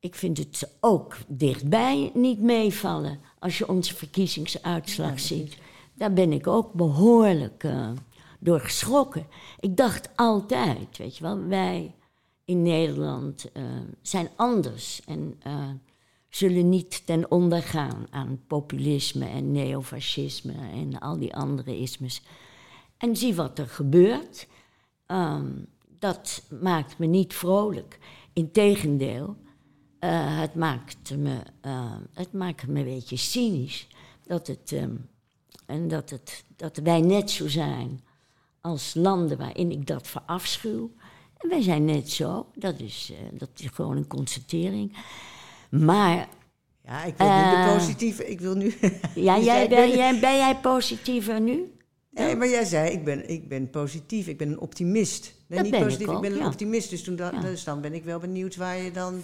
ik 0.00 0.14
vind 0.14 0.38
het 0.38 0.76
ook 0.80 1.16
dichtbij 1.26 2.10
niet 2.14 2.40
meevallen 2.40 3.20
als 3.38 3.58
je 3.58 3.68
onze 3.68 3.94
verkiezingsuitslag 3.94 5.20
ziet. 5.20 5.56
Daar 5.94 6.12
ben 6.12 6.32
ik 6.32 6.46
ook 6.46 6.72
behoorlijk 6.72 7.64
eh, 7.64 7.90
door 8.40 8.60
geschrokken. 8.60 9.26
Ik 9.60 9.76
dacht 9.76 10.08
altijd, 10.16 10.98
weet 10.98 11.16
je 11.16 11.22
wel, 11.22 11.46
wij 11.46 11.94
in 12.52 12.62
Nederland 12.62 13.52
eh, 13.52 13.62
zijn 14.02 14.28
anders 14.36 15.00
en 15.06 15.34
eh, 15.38 15.68
zullen 16.28 16.68
niet 16.68 17.06
ten 17.06 17.30
onder 17.30 17.62
gaan 17.62 18.06
aan 18.10 18.40
populisme 18.46 19.26
en 19.26 19.52
neofascisme 19.52 20.52
en 20.72 20.98
al 20.98 21.18
die 21.18 21.34
andere 21.34 21.78
ismes. 21.78 22.22
En 22.96 23.16
zie 23.16 23.34
wat 23.34 23.58
er 23.58 23.68
gebeurt. 23.68 24.46
Ehm, 25.06 25.50
dat 25.98 26.42
maakt 26.60 26.98
me 26.98 27.06
niet 27.06 27.34
vrolijk. 27.34 27.98
Integendeel, 28.32 29.36
eh 29.98 30.40
het, 30.40 30.54
maakt 30.54 31.16
me, 31.16 31.38
het 32.12 32.32
maakt 32.32 32.66
me 32.66 32.78
een 32.78 32.84
beetje 32.84 33.16
cynisch. 33.16 33.86
Dat, 34.26 34.46
het, 34.46 34.72
ehm, 34.72 34.96
en 35.66 35.88
dat, 35.88 36.10
het, 36.10 36.44
dat 36.56 36.76
wij 36.76 37.00
net 37.00 37.30
zo 37.30 37.48
zijn 37.48 38.00
als 38.60 38.94
landen 38.94 39.38
waarin 39.38 39.70
ik 39.70 39.86
dat 39.86 40.06
verafschuw. 40.06 40.90
En 41.42 41.48
wij 41.48 41.62
zijn 41.62 41.84
net 41.84 42.10
zo. 42.10 42.46
Dat 42.54 42.80
is, 42.80 43.12
eh, 43.12 43.38
dat 43.38 43.48
is 43.56 43.66
gewoon 43.72 43.96
een 43.96 44.06
constatering. 44.06 44.96
Maar 45.70 46.28
Ja, 46.84 47.04
ik 47.04 47.16
wil 47.16 47.26
nu 47.26 47.50
de 47.50 47.56
Eh. 47.56 47.72
positieve. 47.76 48.30
Ik 48.30 48.40
wil 48.40 48.54
nu. 48.54 48.74
ja, 49.14 49.36
Je 49.36 49.44
jij, 49.44 49.68
ben, 49.68 49.88
ik 49.88 49.94
jij, 49.94 50.20
ben 50.20 50.36
jij 50.36 50.56
positiever 50.56 51.40
nu? 51.40 51.72
Nee, 52.10 52.36
maar 52.36 52.48
jij 52.48 52.64
zei, 52.64 52.90
ik 52.90 53.04
ben, 53.04 53.28
ik 53.30 53.48
ben 53.48 53.70
positief, 53.70 54.26
ik 54.26 54.38
ben 54.38 54.48
een 54.48 54.60
optimist. 54.60 55.22
Nee, 55.22 55.58
Dat 55.58 55.62
niet 55.62 55.70
ben 55.70 55.80
ik 55.80 55.86
positief, 55.86 56.08
ik, 56.08 56.14
ook, 56.14 56.20
ben 56.22 56.32
een 56.32 56.38
ja. 56.38 56.46
optimist. 56.46 56.90
Dus, 56.90 57.02
toen 57.02 57.16
da- 57.16 57.30
Ja. 57.32 57.40
dus 57.40 57.64
dan 57.64 57.80
ben 57.80 57.92
ik 57.94 58.04
wel 58.04 58.18
benieuwd 58.18 58.56
waar 58.56 58.76
je 58.76 58.90
dan 58.90 59.20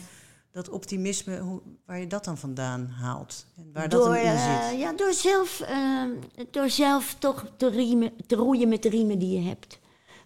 dat 0.53 0.69
optimisme, 0.69 1.39
hoe, 1.39 1.61
waar 1.87 1.99
je 2.01 2.07
dat 2.07 2.25
dan 2.25 2.39
vandaan 2.39 2.87
haalt. 2.87 3.47
En 3.57 3.71
waar 3.73 3.89
dat 3.89 4.01
door, 4.05 4.15
dan 4.15 4.25
in 4.25 4.39
zit. 4.39 4.79
ja, 4.81 4.93
door, 4.93 5.13
zelf, 5.13 5.61
eh, 5.61 6.03
door 6.51 6.71
zelf 6.71 7.15
toch 7.19 7.47
te, 7.57 7.69
riemen, 7.71 8.13
te 8.27 8.35
roeien 8.37 8.69
met 8.69 8.83
de 8.83 8.89
riemen 8.89 9.19
die 9.19 9.41
je 9.41 9.49
hebt. 9.49 9.79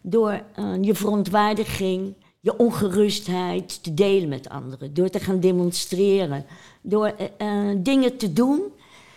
Door 0.03 0.43
eh, 0.55 0.75
je 0.81 0.95
verontwaardiging, 0.95 2.15
je 2.41 2.57
ongerustheid 2.57 3.83
te 3.83 3.95
delen 3.95 4.29
met 4.29 4.49
anderen. 4.49 4.95
Door 4.95 5.09
te 5.09 5.21
gaan 5.21 5.41
demonstreren. 5.41 6.45
Door 6.83 7.07
eh, 7.07 7.27
eh, 7.71 7.77
dingen 7.79 8.17
te 8.17 8.33
doen 8.33 8.62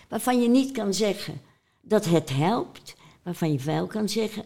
waarvan 0.10 0.41
je 0.41 0.50
niet 0.50 0.71
kan 0.71 0.93
zeggen 0.93 1.41
dat 1.82 2.06
het 2.06 2.30
helpt. 2.30 2.95
Waarvan 3.24 3.52
je 3.52 3.60
wel 3.60 3.88
kan 3.88 4.10
zeggen, 4.10 4.43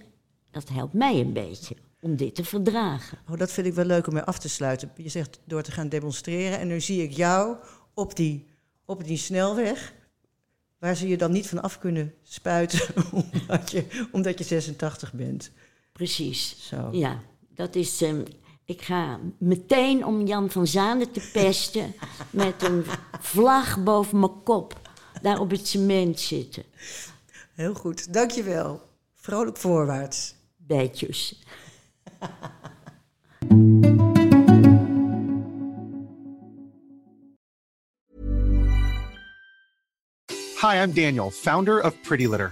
dat 0.51 0.69
helpt 0.69 0.93
mij 0.93 1.19
een 1.19 1.33
beetje 1.33 1.75
om 2.01 2.15
dit 2.15 2.35
te 2.35 2.43
verdragen. 2.43 3.17
Oh, 3.29 3.37
dat 3.37 3.51
vind 3.51 3.67
ik 3.67 3.73
wel 3.73 3.85
leuk 3.85 4.07
om 4.07 4.13
mee 4.13 4.23
af 4.23 4.39
te 4.39 4.49
sluiten. 4.49 4.91
Je 4.95 5.09
zegt 5.09 5.39
door 5.45 5.61
te 5.61 5.71
gaan 5.71 5.89
demonstreren 5.89 6.59
en 6.59 6.67
nu 6.67 6.81
zie 6.81 7.03
ik 7.03 7.11
jou 7.11 7.55
op 7.93 8.15
die, 8.15 8.47
op 8.85 9.03
die 9.03 9.17
snelweg... 9.17 9.93
waar 10.77 10.95
ze 10.95 11.07
je 11.07 11.17
dan 11.17 11.31
niet 11.31 11.47
van 11.47 11.61
af 11.61 11.79
kunnen 11.79 12.13
spuiten 12.23 12.79
omdat 13.11 13.71
je, 13.71 14.07
omdat 14.11 14.37
je 14.37 14.43
86 14.43 15.13
bent. 15.13 15.51
Precies. 15.91 16.67
Zo. 16.67 16.89
Ja, 16.91 17.19
dat 17.55 17.75
is. 17.75 18.01
ehm, 18.01 18.21
ik 18.65 18.81
ga 18.81 19.19
meteen 19.37 20.05
om 20.05 20.25
Jan 20.25 20.49
van 20.49 20.67
Zanen 20.67 21.11
te 21.11 21.29
pesten 21.33 21.93
met 22.29 22.63
een 22.63 22.85
vlag 23.19 23.83
boven 23.83 24.19
mijn 24.19 24.43
kop 24.43 24.79
daar 25.21 25.39
op 25.39 25.51
het 25.51 25.67
cement 25.67 26.19
zitten. 26.19 26.63
Heel 27.53 27.73
goed, 27.73 28.13
dankjewel. 28.13 28.81
Vrolijk 29.15 29.57
voorwaarts. 29.57 30.35
Beetjes. 30.57 31.39
Hi, 40.61 40.75
I'm 40.83 40.91
Daniel, 40.91 41.31
founder 41.31 41.81
of 41.83 41.93
Pretty 42.01 42.27
Litter. 42.27 42.51